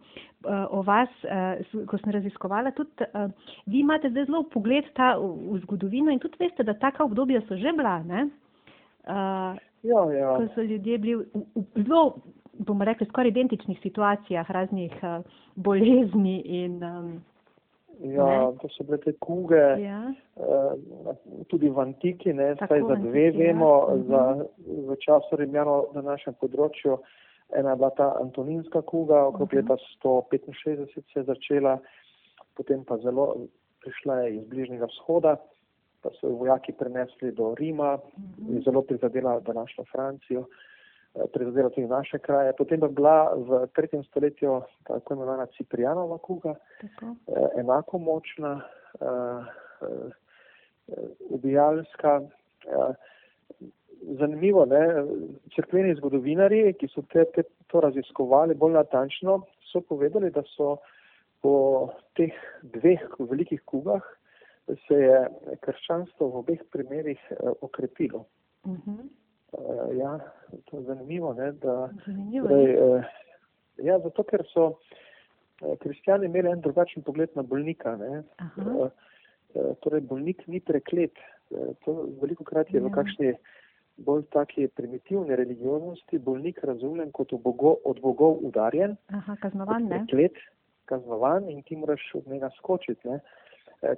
o 0.70 0.82
vas, 0.82 1.08
uh, 1.26 1.86
ko 1.86 1.98
sem 1.98 2.12
raziskovala, 2.14 2.70
tudi 2.70 2.90
uh, 3.14 3.30
vi 3.66 3.80
imate 3.80 4.10
zdaj 4.10 4.24
zelo 4.24 4.42
pogled 4.52 4.86
ta 4.94 5.16
v, 5.18 5.30
v 5.52 5.58
zgodovino 5.64 6.14
in 6.14 6.20
tudi 6.22 6.38
veste, 6.38 6.62
da 6.62 6.74
taka 6.78 7.04
obdobja 7.04 7.40
so 7.48 7.56
že 7.56 7.72
bila, 7.72 7.96
ne? 8.02 8.28
Uh, 9.02 9.58
ja, 9.82 10.04
ja. 10.14 10.36
Ko 10.36 10.46
so 10.54 10.62
ljudje 10.62 10.98
bili 10.98 11.16
v, 11.16 11.42
v 11.74 11.86
zelo, 11.88 12.22
bomo 12.58 12.84
rekli, 12.84 13.06
skoraj 13.10 13.34
identičnih 13.34 13.80
situacijah 13.82 14.50
raznih 14.50 14.94
uh, 15.02 15.26
bolezni 15.56 16.38
in 16.62 16.78
um, 16.84 17.12
Ja, 18.00 18.52
to 18.60 18.68
so 18.70 18.84
bile 18.86 18.98
te 19.02 19.12
kuge, 19.18 19.62
ja. 19.82 20.00
uh, 20.38 21.14
tudi 21.50 21.70
v 21.70 21.82
antiki, 21.82 22.30
ne, 22.32 22.52
saj 22.60 22.84
za 22.86 22.94
dve 22.94 23.24
antiki, 23.26 23.42
ja. 23.42 23.52
vemo, 23.52 23.72
ja. 23.88 23.96
za, 24.10 24.22
v 24.86 24.96
času 25.02 25.38
Rimljano 25.40 25.78
na 25.96 26.04
našem 26.12 26.36
področju. 26.38 27.00
Ena 27.58 27.74
je 27.74 27.80
bila 27.80 27.90
ta 27.96 28.08
Antoninska 28.20 28.84
kuga, 28.86 29.24
okrog 29.32 29.48
uh 29.48 29.52
-huh. 29.52 29.62
leta 29.62 29.76
165 30.04 30.94
se 30.94 31.20
je 31.20 31.24
začela, 31.24 31.78
potem 32.54 32.84
pa 32.84 32.98
zelo 32.98 33.48
prišla 33.82 34.20
je 34.20 34.34
iz 34.36 34.44
Bližnjega 34.44 34.86
vzhoda, 34.86 35.36
pa 36.02 36.10
so 36.20 36.28
jo 36.28 36.36
vojaki 36.36 36.72
prenesli 36.72 37.32
do 37.32 37.54
Rima 37.54 37.94
uh 37.94 38.00
-huh. 38.00 38.56
in 38.56 38.62
zelo 38.62 38.82
prizadela 38.82 39.40
današnjo 39.40 39.84
Francijo. 39.90 40.40
Uh, 40.40 40.46
prizadela 41.32 41.70
tudi 41.70 41.86
naše 41.86 42.18
kraje. 42.18 42.52
Potem 42.58 42.82
je 42.82 42.88
bila 42.88 43.34
v 43.34 43.66
tretjem 43.74 44.04
stoletju 44.04 44.60
tako 44.86 45.14
imenovana 45.14 45.46
Ciprijanova 45.46 46.18
kuga, 46.18 46.54
tako. 46.80 47.14
Eh, 47.28 47.60
enako 47.60 47.98
močna, 47.98 48.60
uh, 49.00 49.44
uh, 49.80 50.10
ubijalska. 51.30 52.20
Uh, 52.20 52.94
zanimivo, 54.18 54.64
ne, 54.66 54.80
crkveni 55.54 55.94
zgodovinari, 55.98 56.72
ki 56.78 56.88
so 56.92 57.02
te, 57.12 57.24
te, 57.34 57.42
to 57.66 57.80
raziskovali 57.82 58.54
bolj 58.54 58.76
natančno, 58.76 59.40
so 59.72 59.80
povedali, 59.80 60.30
da 60.30 60.42
so 60.54 60.76
po 61.42 61.54
teh 62.18 62.34
dveh 62.62 63.02
velikih 63.18 63.62
kugah 63.66 64.04
se 64.86 64.94
je 64.94 65.20
krščanstvo 65.64 66.28
v 66.28 66.42
obeh 66.42 66.64
primerih 66.72 67.20
uh, 67.30 67.52
okrepilo. 67.60 68.24
Uh 68.64 68.72
mhm. 68.72 68.90
-huh. 68.90 69.08
Uh, 69.52 69.96
ja, 69.96 70.18
to 70.64 70.76
je 70.76 70.82
zanimivo. 70.82 71.32
Ne, 71.34 71.52
da, 71.52 71.88
zanimivo 72.06 72.48
torej, 72.48 72.76
uh, 72.76 73.04
ja, 73.76 73.98
zato, 73.98 74.22
ker 74.22 74.44
so 74.52 74.66
uh, 74.68 75.76
kristijani 75.80 76.26
imeli 76.26 76.50
en 76.52 76.60
drugačen 76.60 77.02
pogled 77.02 77.34
na 77.34 77.42
bolnika. 77.42 77.96
Uh, 77.98 78.86
uh, 78.86 78.90
torej, 79.84 80.00
bolnik 80.00 80.46
ni 80.46 80.60
preklet. 80.60 81.16
Uh, 81.50 81.72
to 81.84 81.96
veliko 82.22 82.44
krat 82.44 82.70
je 82.74 82.80
ja. 82.80 82.86
v 82.86 82.92
kakšni 82.94 83.34
bolj 84.06 84.22
taki 84.30 84.68
primitivni 84.68 85.36
religioznosti 85.36 86.18
bolnik 86.22 86.62
razumljen 86.62 87.10
kot 87.12 87.34
bogo, 87.42 87.76
od 87.84 88.00
bogov 88.00 88.38
udarjen. 88.46 88.96
Aha, 89.10 89.36
kaznovan, 89.42 89.88
ne? 89.90 90.04
Preklet, 90.06 90.38
kaznovan 90.86 91.50
in 91.50 91.62
ti 91.62 91.76
moraš 91.76 92.04
od 92.14 92.28
njega 92.28 92.50
skočiti. 92.58 93.08
Ne. 93.08 93.20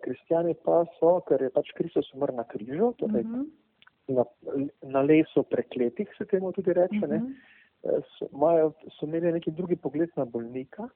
Kristijani 0.05 0.55
pa 0.65 0.83
so, 0.99 1.21
ker 1.29 1.43
je 1.43 1.51
pač 1.53 1.73
Kristus 1.77 2.09
umrl 2.15 2.37
na 2.37 2.45
križu, 2.45 2.93
torej 2.99 3.25
uh 3.25 3.29
mhm. 3.29 3.41
-huh 3.41 3.70
na, 4.09 4.25
na 4.83 5.01
lesu 5.01 5.43
prekletih, 5.43 6.09
se 6.19 6.25
temu 6.25 6.53
tudi 6.53 6.73
reče, 6.73 6.97
uh 6.97 7.13
-huh. 7.13 8.03
so, 8.19 8.29
majo, 8.33 8.73
so 8.99 9.07
imeli 9.07 9.33
neki 9.33 9.51
drugi 9.51 9.77
pogled 9.77 10.11
na 10.17 10.25
bolnika 10.25 10.89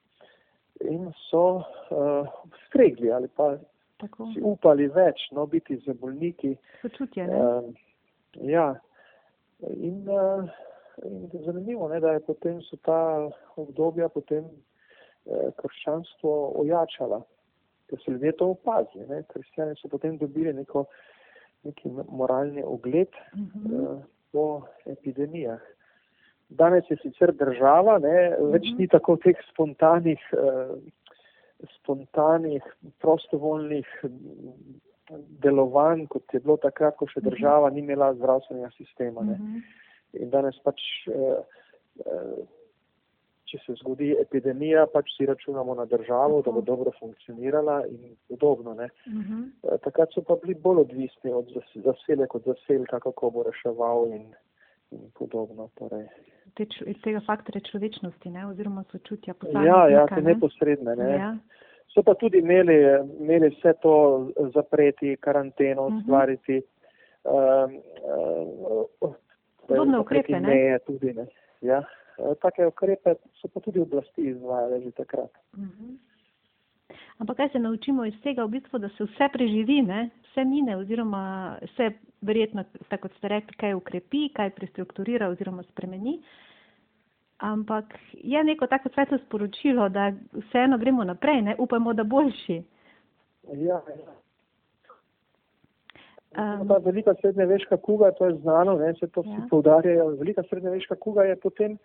in 0.81 1.11
so 1.29 1.55
uh, 1.55 2.27
stregli 2.67 3.11
ali 3.11 3.27
pa 3.27 3.57
Tako. 3.97 4.27
si 4.33 4.41
upali 4.43 4.87
več, 4.87 5.29
no, 5.31 5.45
biti 5.45 5.77
za 5.77 5.93
bolniki. 5.93 6.57
Počutje, 6.81 7.27
ne? 7.27 7.35
Uh, 7.35 7.73
ja, 8.41 8.75
in, 9.59 10.09
uh, 10.09 10.49
in 11.03 11.29
zanimivo, 11.45 11.87
ne, 11.87 11.99
da 11.99 12.11
je 12.11 12.19
potem 12.19 12.61
so 12.61 12.77
ta 12.83 13.29
obdobja 13.55 14.09
potem 14.09 14.43
uh, 14.43 15.53
krščanstvo 15.55 16.59
ojačala, 16.59 17.21
ker 17.87 17.99
so 18.03 18.11
ljudje 18.11 18.31
to 18.31 18.49
opazili, 18.49 19.23
kristjani 19.27 19.75
so 19.79 19.87
potem 19.87 20.17
dobili 20.17 20.53
neko 20.53 20.79
uh, 20.79 20.87
neki 21.65 21.91
moralni 22.09 22.63
ogled 22.63 23.13
uh 23.33 23.39
-huh. 23.39 23.81
uh, 23.81 24.03
po 24.31 24.61
epidemijah. 24.85 25.61
Danes 26.49 26.89
je 26.89 26.97
sicer 27.01 27.33
država, 27.33 27.99
ne, 27.99 28.35
uh 28.37 28.45
-huh. 28.45 28.51
več 28.53 28.67
ni 28.77 28.87
tako 28.87 29.17
teh 29.17 29.37
spontanih, 29.51 30.19
uh, 30.33 30.77
spontanih, 31.79 32.63
prostovoljnih 32.99 33.87
delovanj, 35.41 36.07
kot 36.07 36.33
je 36.33 36.39
bilo 36.39 36.57
takrat, 36.57 36.95
ko 36.97 37.07
še 37.07 37.21
država 37.21 37.69
ni 37.69 37.79
imela 37.79 38.13
zdravstvenega 38.13 38.69
sistema. 38.77 39.21
Ne. 39.21 39.61
In 40.13 40.29
danes 40.29 40.59
pač 40.63 40.81
uh, 41.07 41.43
uh, 42.05 42.47
če 43.49 43.59
se 43.65 43.75
zgodi 43.79 44.11
epidemija, 44.21 44.85
pač 44.93 45.11
si 45.15 45.25
računamo 45.29 45.75
na 45.77 45.85
državo, 45.89 46.41
da 46.45 46.51
bo 46.51 46.61
dobro 46.65 46.91
funkcionirala 46.99 47.81
in 47.87 48.15
podobno. 48.29 48.71
Uh 48.71 48.77
mhm. 49.13 49.43
eh, 49.63 49.67
-huh. 49.69 49.79
Takrat 49.83 50.13
so 50.13 50.21
pa 50.21 50.35
bili 50.43 50.55
bolj 50.55 50.81
odvisni 50.81 51.33
od 51.33 51.51
zaselek, 51.75 52.35
od 52.35 52.43
zaselka, 52.45 52.99
kako 52.99 53.29
bo 53.29 53.43
reševal 53.43 54.07
in, 54.07 54.33
in 54.91 55.11
podobno. 55.19 55.69
Torej. 55.75 56.07
Te, 56.55 56.65
tega 57.03 57.21
faktorja 57.25 57.61
človečnosti, 57.61 58.29
ne? 58.29 58.47
oziroma 58.47 58.83
sočutja 58.91 59.33
posameznika. 59.33 59.77
Ja, 59.77 59.89
ja, 59.89 60.07
te 60.07 60.21
ne? 60.21 60.33
neposredne. 60.33 60.95
Ne? 60.95 61.11
Ja. 61.15 61.37
So 61.93 62.03
pa 62.03 62.13
tudi 62.13 62.37
imeli, 62.37 62.75
imeli 63.19 63.49
vse 63.49 63.73
to 63.81 64.27
zapreti, 64.53 65.17
karanteno, 65.17 65.81
uh 65.81 65.87
mhm. 65.87 65.97
-huh. 65.97 66.01
ustvariti. 66.01 66.61
Um, 67.23 67.81
uh, 69.01 69.13
Podobne 69.67 69.99
ukrepe, 69.99 70.39
ne? 70.39 70.79
Tudi, 70.85 71.13
ne? 71.13 71.25
Ja. 71.61 71.83
Eh, 72.19 72.35
take 72.41 72.65
ukrepe 72.67 73.15
so 73.41 73.47
pa 73.47 73.59
tudi 73.59 73.79
oblasti 73.79 74.21
izvajale 74.21 74.81
že 74.81 74.91
takrat. 74.91 75.31
Uh 75.53 75.59
mhm. 75.59 75.71
-huh. 75.71 75.97
Ampak 77.17 77.37
kaj 77.37 77.49
se 77.49 77.59
naučimo 77.59 78.05
iz 78.05 78.13
tega, 78.23 78.43
v 78.43 78.49
bistvu, 78.49 78.79
da 78.79 78.89
se 78.89 79.03
vse 79.03 79.29
preživi, 79.33 79.81
ne? 79.81 80.09
vse 80.23 80.43
mine, 80.45 80.77
oziroma 80.77 81.57
vse 81.61 81.91
verjetno, 82.21 82.63
tako 82.89 83.07
kot 83.07 83.17
ste 83.17 83.27
rekli, 83.27 83.57
kaj 83.57 83.73
ukrepi, 83.73 84.29
kaj 84.33 84.49
prestrukturira 84.49 85.29
oziroma 85.29 85.63
spremeni. 85.63 86.19
Ampak 87.37 87.85
je 88.13 88.43
neko 88.43 88.67
tako 88.67 88.89
svetlo 88.89 89.17
sporočilo, 89.17 89.89
da 89.89 90.11
vseeno 90.33 90.77
gremo 90.77 91.03
naprej, 91.03 91.41
ne? 91.41 91.55
upajmo, 91.59 91.93
da 91.93 92.03
boljši. 92.03 92.63
Ja, 93.53 93.81
ja. 93.87 94.15
Um, 96.37 96.67
ta 96.67 96.77
velika 96.77 97.13
srednjeveška 97.21 97.77
kuga, 97.77 98.11
to 98.11 98.25
je 98.25 98.35
znano, 98.35 98.77
ne, 98.77 98.93
se 98.93 99.07
to 99.07 99.23
ja. 99.25 99.47
poudarjajo, 99.49 100.07
velika 100.07 100.43
srednjeveška 100.43 100.95
kuga 100.95 101.23
je 101.23 101.35
potem 101.35 101.77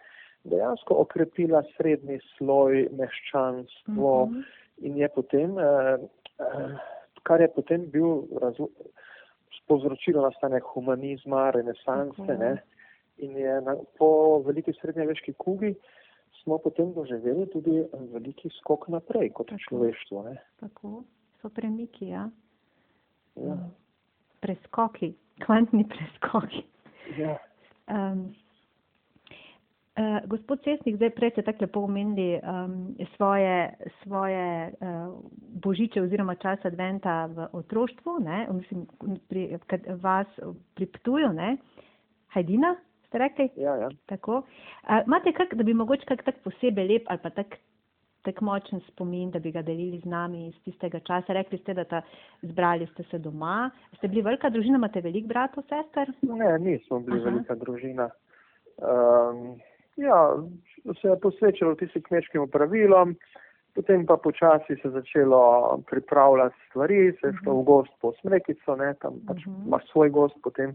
dejansko 0.44 0.94
okrepila 0.94 1.62
srednji 1.76 2.20
sloj 2.37 2.88
meščanstvo 2.92 4.22
uh 4.22 4.29
mhm. 4.29 4.38
-huh. 4.38 4.44
in 4.79 4.96
je 4.96 5.09
potem, 5.09 5.59
eh, 5.59 5.98
eh, 6.38 6.76
kar 7.22 7.40
je 7.40 7.48
potem 7.48 7.90
bil 7.90 8.22
povzročilo 9.66 10.22
nastanek 10.22 10.64
humanizma, 10.64 11.50
renesanse, 11.50 12.22
uh 12.22 12.29
-huh. 12.29 12.38
ne, 12.38 12.62
in 13.18 13.37
je 13.37 13.61
na, 13.61 13.76
po 13.98 14.42
veliki 14.46 14.72
srednjeveški 14.81 15.33
kugi 15.33 15.74
smo 16.42 16.59
potem 16.59 16.92
doživeli 16.92 17.46
tudi 17.50 17.85
veliki 18.12 18.48
skok 18.48 18.88
naprej 18.88 19.31
kot 19.31 19.46
Tako. 19.46 19.61
človeštvo. 19.68 20.22
Ne? 20.22 20.37
Tako 20.61 21.03
so 21.42 21.48
premiki, 21.48 22.09
ja. 22.09 22.31
Ja. 23.37 23.57
Preskoki, 24.40 25.14
kvantni 25.44 25.85
preskoki. 25.88 26.64
Ja. 27.18 27.38
Um, 27.88 28.35
uh, 30.00 30.18
gospod 30.26 30.64
Cestnik, 30.64 30.96
zdaj 30.96 31.10
prej 31.14 31.30
ste 31.30 31.44
tako 31.44 31.64
lepo 31.64 31.84
omenili 31.84 32.40
um, 32.40 32.96
svoje, 33.16 33.70
svoje 34.02 34.72
uh, 34.80 35.14
božiče 35.62 36.02
oziroma 36.02 36.34
čas 36.34 36.64
adventa 36.64 37.26
v 37.26 37.48
otroštvu, 37.52 38.18
ne, 38.24 38.46
mislim, 38.52 38.86
pri 39.28 39.58
kad, 39.66 39.86
vas 40.00 40.26
pri 40.74 40.86
Ptuju, 40.86 41.32
ne, 41.32 41.56
Hajdina, 42.32 42.76
ste 43.10 43.18
rekli? 43.18 43.50
Ja, 43.56 43.74
ja. 43.76 43.88
Tako. 44.06 44.42
A, 44.86 45.02
imate 45.06 45.32
kak, 45.32 45.54
da 45.54 45.66
bi 45.66 45.74
mogoče 45.74 46.06
kak 46.06 46.22
tak 46.24 46.38
posebej 46.44 46.88
lep 46.88 47.10
ali 47.10 47.18
pa 47.22 47.30
tak, 47.34 47.56
tak 48.22 48.40
močen 48.40 48.80
spomin, 48.88 49.30
da 49.34 49.38
bi 49.42 49.50
ga 49.50 49.62
delili 49.66 49.98
z 49.98 50.06
nami 50.06 50.46
iz 50.48 50.54
tistega 50.64 51.00
časa? 51.00 51.34
Rekli 51.34 51.58
ste, 51.58 51.74
da 51.74 51.84
ta, 51.84 52.02
zbrali 52.42 52.86
ste 52.92 53.04
se 53.10 53.18
doma. 53.18 53.70
Ste 53.98 54.08
bili 54.08 54.22
velika 54.22 54.50
družina, 54.50 54.78
imate 54.78 55.02
velik 55.02 55.26
bratov, 55.26 55.66
sester? 55.66 56.12
Ne, 56.22 56.54
nismo 56.58 57.00
bili 57.00 57.18
Aha. 57.18 57.30
velika 57.30 57.58
družina. 57.58 58.08
Um, 58.78 59.58
ja, 60.00 60.36
se 61.00 61.08
je 61.08 61.16
posvečalo 61.20 61.74
tistim 61.74 62.02
kmečkim 62.02 62.48
pravilom, 62.48 63.16
potem 63.74 64.06
pa 64.06 64.16
počasi 64.16 64.76
se 64.76 64.88
je 64.88 64.90
začelo 64.90 65.42
pripravljati 65.90 66.56
stvari, 66.68 67.12
se 67.20 67.26
je 67.26 67.34
šlo 67.42 67.54
v 67.54 67.64
gost 67.64 67.92
po 68.00 68.12
smrekico, 68.20 68.76
ne, 68.76 68.94
tam 68.94 69.20
pač 69.28 69.46
Mhm. 69.46 69.66
imaš 69.66 69.84
svoj 69.90 70.10
gost, 70.10 70.36
potem 70.42 70.74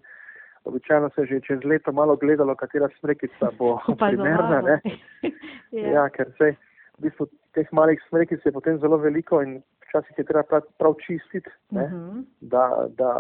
običajno 0.66 1.10
se 1.10 1.22
je 1.22 1.28
že 1.28 1.42
čez 1.42 1.64
leto 1.64 1.92
malo 1.92 2.16
gledalo, 2.16 2.56
katera 2.56 2.90
smrekica 3.00 3.52
bo 3.60 3.78
primerna, 4.00 4.62
ne. 4.62 4.80
ja. 5.72 5.88
Ja, 5.90 6.10
ker 6.10 6.32
se 6.38 6.56
v 6.98 7.02
bistvu 7.02 7.28
teh 7.54 7.68
malih 7.74 8.00
smrekic 8.10 8.40
je 8.46 8.52
potem 8.52 8.80
zelo 8.80 8.98
veliko 8.98 9.42
in 9.42 9.60
včasih 9.88 10.18
je 10.18 10.24
treba 10.24 10.44
prav, 10.44 10.62
prav 10.80 10.96
čistiti, 11.06 11.50
ne, 11.72 11.84
Mhm. 11.88 12.20
da, 12.42 12.88
da 12.98 13.12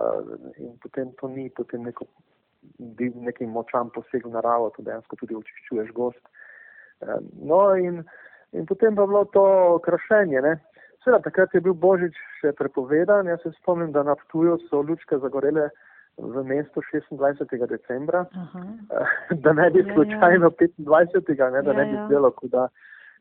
in 0.57 0.77
potem 0.81 1.11
to 1.19 1.27
ni 1.27 1.49
potem 1.49 1.83
neko 1.83 2.05
bi 2.79 3.09
neki 3.15 3.45
močan 3.45 3.89
poseg 3.89 4.25
v 4.25 4.33
naravo, 4.33 4.69
to 4.69 4.83
dejansko 4.83 5.15
tudi 5.15 5.35
očiščuješ 5.35 5.91
gost. 5.91 6.23
No 7.41 7.75
in, 7.75 8.03
in 8.53 8.65
potem 8.65 8.95
pa 8.95 9.05
bilo 9.05 9.25
to 9.25 9.45
krašenje. 9.79 10.41
Ne. 10.41 10.55
Seveda, 11.03 11.21
takrat 11.21 11.53
je 11.53 11.61
bil 11.61 11.73
Božič 11.73 12.15
še 12.39 12.51
prepovedan. 12.53 13.27
Jaz 13.27 13.43
se 13.43 13.51
spomnim, 13.59 13.91
da 13.91 14.03
na 14.03 14.15
Ptuju 14.15 14.57
so 14.69 14.81
lučke 14.81 15.17
zagorele 15.17 15.69
v 16.17 16.43
mestu 16.43 16.81
26. 16.81 17.67
decembra, 17.67 18.25
Aha. 18.33 18.61
eh, 18.91 19.13
da 19.43 19.53
ne 19.53 19.69
bi 19.69 19.79
Ja, 19.79 19.85
ja. 19.85 19.93
slučajno 19.93 20.49
25. 20.49 21.51
Ne, 21.51 21.61
da 21.61 21.71
Ja, 21.71 21.77
ne 21.77 21.85
bi 21.85 21.95
ja. 21.95 22.05
zdelo, 22.07 22.31
kot 22.31 22.49
da, 22.49 22.67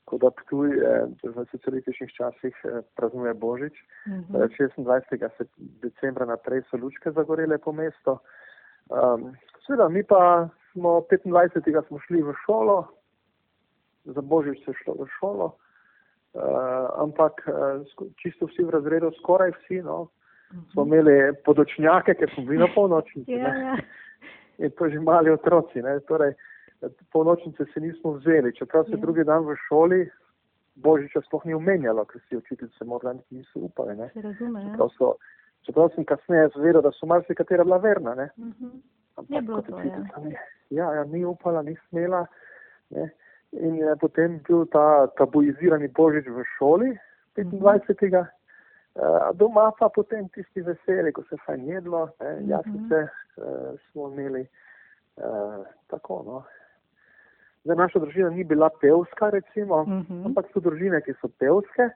kot 0.05 0.21
da 0.21 0.31
Ptuj 0.31 0.71
eh, 0.71 1.05
v 1.25 1.45
socialističnih 1.51 2.11
časih 2.13 2.55
eh, 2.65 2.81
praznuje 2.97 3.35
Božič. 3.35 3.75
Mhm. 4.09 4.37
Eh, 4.37 4.49
26. 4.49 5.29
se- 5.37 5.51
decembra 5.83 6.25
naprej 6.25 6.63
so 6.71 6.77
lučke 6.77 7.11
zagorele 7.11 7.59
po 7.59 7.73
mestu. 7.73 8.19
Um, 8.91 9.33
Seveda, 9.67 9.89
mi 9.89 10.03
pa 10.05 10.49
smo 10.73 11.01
25. 11.11 11.87
smo 11.87 11.99
šli 11.99 12.23
v 12.23 12.35
šolo, 12.45 12.87
za 14.05 14.21
Božič 14.21 14.65
se 14.65 14.73
šlo 14.83 14.95
v 15.01 15.07
šolo, 15.19 15.47
uh, 16.35 16.43
ampak 17.01 17.41
uh, 17.49 17.81
čisto 18.21 18.47
vsi 18.47 18.65
v 18.65 18.71
razredu, 18.71 19.13
skoraj 19.21 19.55
vsi, 19.57 19.81
no, 19.83 20.09
smo 20.73 20.85
imeli 20.85 21.33
podočnjake, 21.45 22.15
ker 22.15 22.31
smo 22.35 22.45
bili 22.45 22.59
na 22.59 22.69
polnočnici. 22.75 23.33
Ja, 23.33 23.53
ne. 23.55 23.61
ja. 23.65 23.77
In 24.65 24.71
to 24.71 24.89
že 24.89 25.01
mali 25.01 25.31
otroci. 25.31 25.83
Ne. 25.83 26.01
Torej, 26.07 26.35
polnočnice 27.13 27.65
se 27.75 27.81
nismo 27.81 28.13
vzeli, 28.13 28.55
čeprav 28.55 28.85
se 28.85 28.91
Ja. 28.91 28.97
drugi 28.97 29.25
dan 29.25 29.43
v 29.45 29.57
šoli 29.69 30.11
Božiča 30.75 31.21
sploh 31.21 31.45
ni 31.45 31.55
omenjalo, 31.55 32.05
ker 32.05 32.21
si 32.29 32.37
učiteljice 32.37 32.85
morda 32.85 33.13
niti 33.13 33.35
niso 33.35 33.59
upali. 33.61 33.97
Ne. 33.97 34.11
Se 34.13 34.23
razume, 34.23 34.63
ja. 34.63 34.71
Čeprav, 34.71 34.89
so, 34.99 35.15
čeprav 35.65 35.91
sem 35.95 36.05
kasneje 36.05 36.49
zvedel, 36.49 36.83
da 36.83 36.91
so 36.93 37.07
marsikatera 37.07 37.65
bila 37.65 37.77
verna. 37.79 38.15
Ne. 38.15 38.29
Mhm. 38.39 38.71
Ampak 39.17 39.31
Je 39.31 39.43
bilo 39.43 39.63
to, 39.63 39.79
ni- 39.79 40.37
Ja, 40.71 40.93
ja, 40.95 41.05
ni 41.05 41.25
upala, 41.25 41.63
ni 41.63 41.77
smela. 41.89 42.27
Ne. 42.91 43.11
In 43.53 43.75
je 43.77 43.97
potem 43.97 44.41
bil 44.43 44.67
ta 44.67 45.07
tabuizirani 45.09 45.89
božič 45.89 46.27
v 46.27 46.43
šoli 46.59 46.99
25. 47.37 48.27
Uh, 48.95 49.31
doma 49.35 49.73
pa 49.79 49.89
potem 49.89 50.29
tisti 50.29 50.63
veseli, 50.63 51.13
ko 51.13 51.23
se 51.23 51.37
fajn 51.37 51.65
jedlo, 51.67 52.09
ne, 52.21 52.33
Mhm. 52.33 52.51
jaslice 52.51 53.09
uh, 53.37 53.45
smo 53.91 54.09
imeli 54.11 54.47
uh, 55.17 55.67
tako. 55.89 56.23
No. 56.27 56.45
Zdaj, 57.65 57.77
naša 57.77 57.99
družina 57.99 58.31
ni 58.31 58.45
bila 58.45 58.71
pevska, 58.81 59.31
recimo, 59.31 59.83
Mhm. 59.85 60.27
ampak 60.27 60.47
so 60.53 60.61
družine, 60.61 61.01
ki 61.03 61.13
so 61.21 61.29
pevske, 61.29 61.91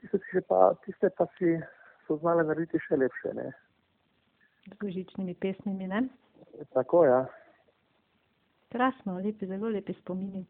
tiste, 0.00 0.40
pa, 0.40 0.74
tiste 0.84 1.10
pa 1.10 1.26
si 1.38 1.60
so 2.06 2.16
znale 2.16 2.44
narediti 2.44 2.78
še 2.88 2.96
lepše. 2.96 3.34
Ne. 3.34 3.50
Z 4.68 4.76
božičnimi 4.80 5.34
pesmimi, 5.34 5.86
ne? 5.86 6.04
Tako, 6.72 7.04
ja. 7.04 7.24
Krasno, 8.72 9.18
lepi, 9.24 9.46
zelo 9.46 9.68
lepi 9.68 9.94
spomini. 10.00 10.46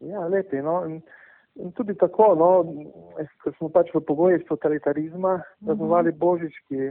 Ja, 0.00 0.26
lepi. 0.28 0.62
No. 0.62 0.84
In, 0.86 1.02
in 1.56 1.72
tudi 1.72 1.94
tako, 1.94 2.34
no, 2.34 2.48
ker 3.42 3.52
smo 3.58 3.68
pač 3.72 3.90
v 3.94 4.00
pogojih 4.04 4.44
totalitarizma 4.48 5.38
praznovali 5.64 6.12
Božič, 6.12 6.56
ki 6.68 6.90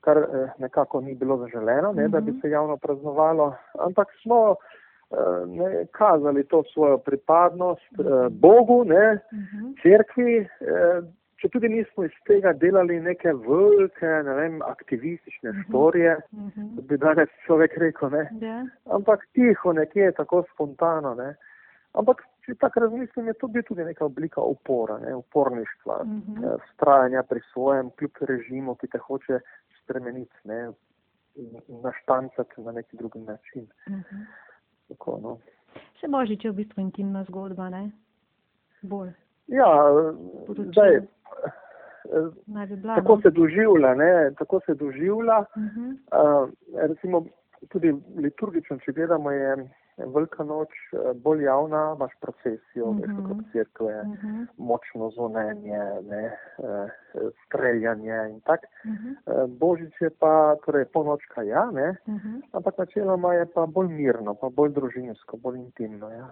kar 0.00 0.16
eh, 0.16 0.52
nekako 0.58 1.00
ni 1.04 1.14
bilo 1.14 1.36
zaželeno, 1.42 1.92
ne, 1.92 2.08
da 2.08 2.20
bi 2.20 2.32
se 2.40 2.48
javno 2.50 2.76
praznovalo, 2.80 3.50
ampak 3.84 4.08
smo 4.22 4.54
eh, 4.56 5.16
ne, 5.46 5.84
kazali 5.92 6.44
to 6.48 6.62
svojo 6.72 6.98
pripadnost 6.98 8.00
eh, 8.00 8.28
Bogu, 8.30 8.84
ne, 8.84 9.18
Mhm. 9.32 9.72
cerkvi, 9.82 10.38
eh, 10.40 11.00
če 11.40 11.48
tudi 11.48 11.68
nismo 11.68 12.04
iz 12.04 12.16
tega 12.26 12.52
delali 12.52 13.00
neke 13.00 13.32
velike, 13.34 14.06
ne 14.24 14.34
vem, 14.34 14.62
aktivistične 14.62 15.52
štorije, 15.62 16.16
Mhm. 16.32 16.66
bi 16.82 16.96
danes 16.98 17.28
človek 17.46 17.78
rekel, 17.78 18.10
ne, 18.10 18.28
Ja. 18.40 18.66
ampak 18.86 19.26
tiho 19.32 19.72
nekje, 19.72 20.12
tako 20.12 20.44
spontano. 20.54 21.14
Ne. 21.14 21.34
Ampak, 21.92 22.22
če 22.44 22.54
tako 22.54 22.80
razmislim, 22.80 23.26
je 23.26 23.32
to 23.34 23.48
bil 23.48 23.62
tudi 23.62 23.84
neka 23.84 24.04
oblika 24.04 24.40
upora, 24.42 24.98
ne, 24.98 25.14
uporništva, 25.14 26.02
Mhm. 26.04 26.44
eh, 26.44 26.56
vztrajanja 26.66 27.22
pri 27.22 27.40
svojem, 27.52 27.90
kljub 27.90 28.10
režimu, 28.20 28.74
ki 28.74 28.86
te 28.86 28.98
hoče 28.98 29.40
spremeniti, 29.80 30.36
ne, 30.44 30.70
naštancati 31.82 32.60
na 32.60 32.72
neki 32.72 32.96
drugi 32.96 33.18
način. 33.18 33.66
Mhm. 33.88 34.22
Tako, 34.88 35.18
no. 35.22 35.38
Še 35.94 36.08
božič 36.08 36.44
je 36.44 36.50
v 36.50 36.54
bistvu 36.54 36.80
intimna 36.80 37.24
zgodba, 37.24 37.68
ne? 37.68 37.90
Bolj. 38.82 39.12
Ja, 39.50 39.66
zdaj, 40.70 40.94
eh, 40.96 41.04
bila. 42.76 42.94
tako 42.94 43.16
no? 43.16 43.20
se 43.22 43.30
doživlja, 43.30 43.94
ne, 43.94 44.10
tako 44.38 44.60
se 44.66 44.74
doživlja. 44.74 45.44
Mhm. 45.58 45.90
Uh, 46.14 46.48
recimo 46.88 47.24
tudi 47.68 47.92
liturgično, 48.16 48.78
če 48.78 48.92
gledamo, 48.92 49.30
je 49.30 49.56
Velika 50.00 50.44
noč 50.44 50.68
eh, 50.92 51.12
bolj 51.14 51.42
javna, 51.44 51.92
imaš 51.96 52.12
procesijo, 52.20 52.92
veš, 52.92 53.10
Mhm. 53.10 53.26
kot 53.28 53.44
cerkve, 53.52 54.02
Mhm. 54.04 54.42
močno 54.56 55.10
zvonjenje, 55.10 55.80
ne, 56.08 56.22
eh, 56.58 56.88
streljanje 57.44 58.30
in 58.30 58.40
tak. 58.40 58.60
Mhm. 58.86 59.08
Eh, 59.26 59.44
Božič 59.48 60.00
je 60.00 60.10
pa, 60.10 60.56
torej 60.64 60.84
polnočka, 60.84 61.42
ja, 61.42 61.70
ne, 61.70 61.96
Mhm. 62.08 62.40
ampak 62.52 62.78
načeloma 62.78 63.34
je 63.34 63.46
pa 63.54 63.66
bolj 63.66 63.88
mirno, 63.88 64.34
pa 64.34 64.48
bolj 64.48 64.72
družinsko, 64.72 65.36
bolj 65.36 65.58
intimno, 65.58 66.08
ja. 66.10 66.28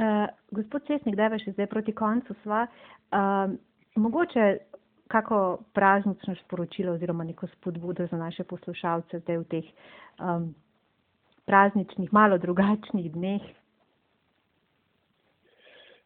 Uh, 0.00 0.28
gospod 0.56 0.86
Cesnik, 0.88 1.16
da 1.16 1.28
še 1.36 1.52
zdaj 1.52 1.66
proti 1.68 1.92
koncu 1.92 2.32
sva. 2.42 2.64
Uh, 3.12 3.52
mogoče 4.00 4.58
kako 5.10 5.58
praznično 5.74 6.34
sporočilo 6.44 6.92
oziroma 6.92 7.24
neko 7.24 7.46
spodbudo 7.46 8.06
za 8.06 8.16
naše 8.16 8.44
poslušalce 8.44 9.18
zdaj 9.18 9.38
v 9.38 9.44
teh 9.44 9.64
um, 10.22 10.54
prazničnih, 11.44 12.12
malo 12.12 12.38
drugačnih 12.38 13.12
dneh. 13.12 13.42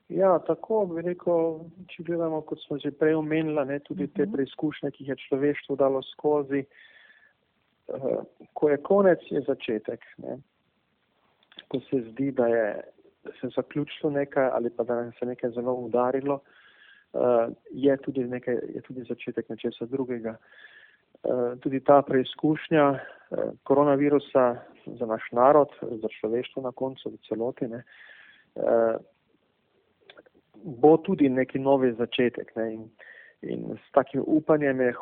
Ja, 0.08 0.38
tako 0.46 0.86
bi 0.86 1.02
rekel, 1.04 1.60
če 1.92 2.06
gledamo, 2.08 2.40
kot 2.48 2.60
smo 2.64 2.78
že 2.80 2.92
prej 2.96 3.14
omenila, 3.20 3.64
ne, 3.64 3.78
tudi 3.80 4.08
te 4.08 4.24
Mhm. 4.24 4.32
preizkušnje, 4.32 4.90
ki 4.90 5.04
jih 5.04 5.08
je 5.08 5.16
človeštvo 5.28 5.76
dalo 5.76 6.02
skozi. 6.02 6.64
Uh, 7.88 8.24
ko 8.52 8.68
je 8.70 8.82
konec, 8.82 9.20
je 9.30 9.40
začetek. 9.40 10.00
Ne. 10.18 10.38
Ko 11.68 11.80
se 11.80 12.00
zdi, 12.10 12.32
da 12.32 12.48
je 12.48 12.93
se 13.40 13.48
zaključilo 13.56 14.10
nekaj 14.10 14.48
ali 14.52 14.70
pa 14.70 14.84
da 14.84 15.10
se 15.10 15.22
je 15.22 15.28
nekaj 15.28 15.50
zelo 15.50 15.74
udarilo, 15.74 16.34
uh, 17.12 17.52
je, 17.70 17.96
tudi 17.96 18.24
nekaj, 18.24 18.54
je 18.74 18.80
tudi 18.80 19.04
začetek 19.08 19.48
nečesa 19.48 19.86
drugega. 19.86 20.36
Uh, 21.22 21.58
tudi 21.60 21.80
ta 21.80 22.02
preizkušnja 22.02 22.90
uh, 22.90 22.98
koronavirusa 23.62 24.56
za 24.86 25.06
naš 25.06 25.22
narod, 25.32 25.68
za 25.80 26.08
človeštvo 26.20 26.62
na 26.62 26.72
koncu, 26.72 27.10
v 27.10 27.18
celoti, 27.28 27.68
ne, 27.68 27.82
uh, 28.54 28.96
bo 30.64 30.96
tudi 30.96 31.28
neki 31.28 31.58
novi 31.58 31.92
začetek. 31.92 32.56
Ne, 32.56 32.72
in, 32.74 32.88
in 33.42 33.76
s 33.76 33.92
takim 33.92 34.22
upanjem 34.26 34.80
je 34.80 34.94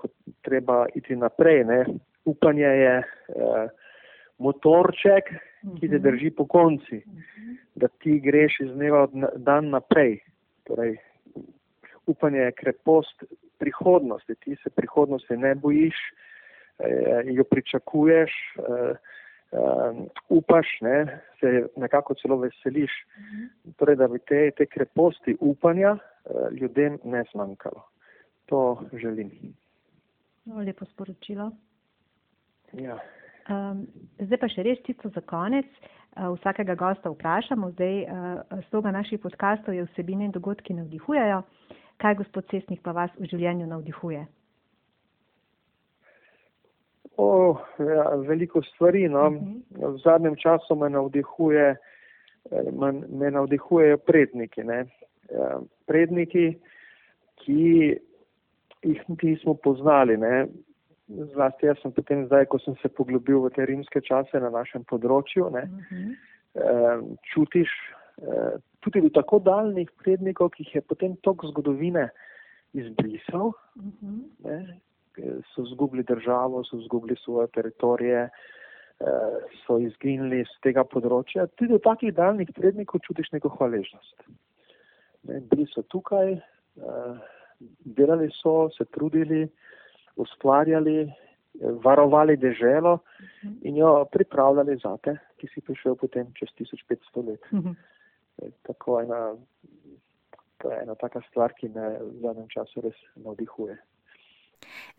treba 0.43 0.87
iti 0.95 1.17
naprej. 1.17 1.65
Ne. 1.65 1.85
Upanje 2.25 2.67
je 2.67 3.03
motorček, 4.39 5.31
ki 5.81 5.89
te 5.89 5.99
drži 5.99 6.31
po 6.31 6.47
konci, 6.47 7.03
da 7.75 7.89
ti 8.03 8.19
greš 8.21 8.61
iz 8.61 8.73
dneva 8.75 9.05
v 9.05 9.31
dan 9.37 9.71
naprej. 9.71 10.19
Torej, 10.69 10.97
upanje 12.07 12.39
je 12.39 12.53
krepost 12.53 13.25
prihodnosti, 13.59 14.35
ti 14.35 14.57
se 14.63 14.71
prihodnosti 14.71 15.37
ne 15.37 15.55
bojiš, 15.55 15.95
eh, 16.79 17.23
jo 17.25 17.45
pričakuješ, 17.45 18.31
eh, 18.59 18.95
eh, 19.53 20.05
upaš, 20.29 20.67
ne, 20.81 21.21
se 21.41 21.67
nekako 21.77 22.15
celo 22.15 22.37
veseliš. 22.37 22.91
Torej, 23.77 23.97
da 23.97 24.09
bi 24.09 24.19
te, 24.19 24.51
te 24.57 24.67
kreposti 24.67 25.37
upanja 25.41 25.97
eh, 25.97 26.31
ljudem 26.61 26.99
ne 27.05 27.25
zmanjkalo. 27.33 27.89
To 28.47 28.83
želim. 28.93 29.31
No, 30.45 30.59
lepo 30.59 30.85
sporočilo. 30.85 31.51
Ja. 32.73 32.99
Um, 33.51 33.87
zdaj 34.23 34.39
pa 34.39 34.49
še 34.53 34.63
res 34.63 34.79
čisto 34.87 35.11
za 35.15 35.23
konec. 35.27 35.67
Uh, 36.13 36.35
vsakega 36.37 36.77
gosta 36.79 37.11
vprašamo, 37.11 37.73
zdaj 37.75 37.97
uh, 38.05 38.61
sloga 38.71 38.93
naših 38.95 39.19
podkastov 39.23 39.75
je 39.75 39.87
vsebine 39.89 40.29
in 40.29 40.35
dogodki 40.35 40.77
navdihujejo. 40.77 41.43
Kaj 42.03 42.19
gospod 42.21 42.47
Cestnik 42.51 42.83
pa 42.83 42.93
vas 42.95 43.11
v 43.19 43.27
življenju 43.31 43.67
navdihuje? 43.67 44.27
O, 47.17 47.59
ja, 47.79 48.05
veliko 48.29 48.63
stvari. 48.63 49.09
No. 49.09 49.27
Uh 49.29 49.35
-huh. 49.35 49.95
V 49.95 49.99
zadnjem 50.05 50.37
času 50.37 50.75
me 50.75 50.91
navdihuje, 50.91 51.77
me, 52.73 52.93
me 52.93 53.31
navdihujejo 53.31 53.99
predniki. 53.99 54.65
Ne. 54.65 54.85
Predniki, 55.87 56.59
ki 57.37 57.99
jih 58.83 59.03
nismo 59.23 59.55
poznali. 59.55 60.17
Ne. 60.17 60.47
Zlasti 61.33 61.67
jaz 61.67 61.81
sem 61.83 61.93
potem 61.93 62.25
zdaj, 62.27 62.47
ko 62.49 62.59
sem 62.63 62.77
se 62.81 62.89
poglobil 62.89 63.41
v 63.45 63.51
te 63.53 63.67
rimske 63.69 64.01
čase 64.05 64.41
na 64.41 64.51
našem 64.53 64.85
področju, 64.89 65.51
ne, 65.53 65.65
uh 65.69 65.91
-huh. 65.91 66.13
eh, 66.55 66.99
čutiš 67.33 67.71
eh, 68.23 68.57
tudi 68.81 69.01
do 69.01 69.11
tako 69.11 69.39
daljnih 69.39 69.91
prednikov, 70.03 70.51
ki 70.51 70.65
jih 70.65 70.75
je 70.75 70.81
potem 70.81 71.17
tok 71.17 71.45
zgodovine 71.45 72.09
izbrisal, 72.73 73.53
uh 73.53 73.83
-huh. 73.83 74.23
ne, 74.45 74.81
so 75.55 75.65
zgubili 75.75 76.03
državo, 76.03 76.65
so 76.65 76.81
zgubili 76.87 77.17
svoje 77.17 77.49
teritorije, 77.49 78.31
eh, 79.01 79.37
so 79.67 79.79
izginili 79.79 80.45
z 80.45 80.61
tega 80.63 80.85
področja. 80.85 81.47
Tudi 81.47 81.73
do 81.73 81.79
takih 81.79 82.15
daljnih 82.15 82.49
prednikov 82.55 83.01
čutiš 83.01 83.33
neko 83.33 83.49
hvaležnost. 83.49 84.23
Ne, 85.23 85.41
bili 85.41 85.67
so 85.67 85.83
tukaj, 85.83 86.41
delali 87.85 88.31
so, 88.43 88.71
se 88.79 88.85
trudili, 88.85 89.49
ustvarjali, 90.17 91.13
varovali 91.85 92.37
deželo 92.37 92.99
in 93.63 93.77
jo 93.77 94.05
pripravljali 94.13 94.77
za 94.83 94.97
te, 94.97 95.17
ki 95.37 95.49
si 95.55 95.61
prišel 95.61 95.97
potem 96.01 96.33
čez 96.39 96.49
1500 96.59 97.27
let. 97.29 97.49
Tako 98.63 99.01
ena, 99.01 99.35
to 100.59 100.71
je 100.73 100.83
ena 100.83 100.95
taka 100.95 101.21
stvar, 101.29 101.53
ki 101.53 101.69
me 101.69 101.89
v 102.01 102.21
zadnjem 102.23 102.49
času 102.49 102.81
res 102.81 102.97
navdihuje. 103.17 103.77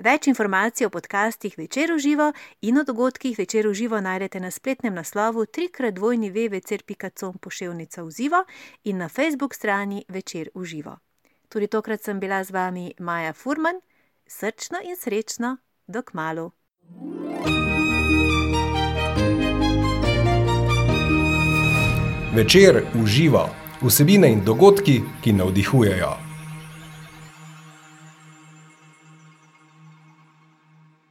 Več 0.03 0.27
informacij 0.27 0.87
o 0.87 0.91
podcastih 0.91 1.55
Večer 1.57 1.93
v 1.93 1.99
živo 1.99 2.27
in 2.61 2.77
o 2.77 2.83
dogodkih 2.83 3.37
Večer 3.37 3.67
v 3.67 3.73
živo 3.73 4.01
najdete 4.01 4.39
na 4.39 4.51
spletnem 4.51 4.93
naslovu 4.93 5.45
trikradvojni 5.45 6.31
www.com 6.31 7.39
poševnica 7.39 8.03
v 8.03 8.11
živo 8.11 8.43
in 8.83 8.99
na 8.99 9.07
Facebook 9.09 9.55
strani 9.55 10.03
Večer 10.09 10.51
v 10.55 10.65
živo. 10.65 10.99
Tudi 11.49 11.67
tokrat 11.67 12.01
sem 12.01 12.19
bila 12.19 12.43
z 12.43 12.51
vami 12.51 12.93
Maja 12.99 13.33
Furman 13.33 13.79
srčno 14.39 14.77
in 14.83 14.95
srečno, 14.95 15.57
dok 15.87 16.13
malu. 16.13 16.51
Večer 22.35 22.83
uživa 23.03 23.49
vsebine 23.81 24.31
in 24.31 24.45
dogodki, 24.45 25.01
ki 25.23 25.33
navdihujejo. 25.33 26.32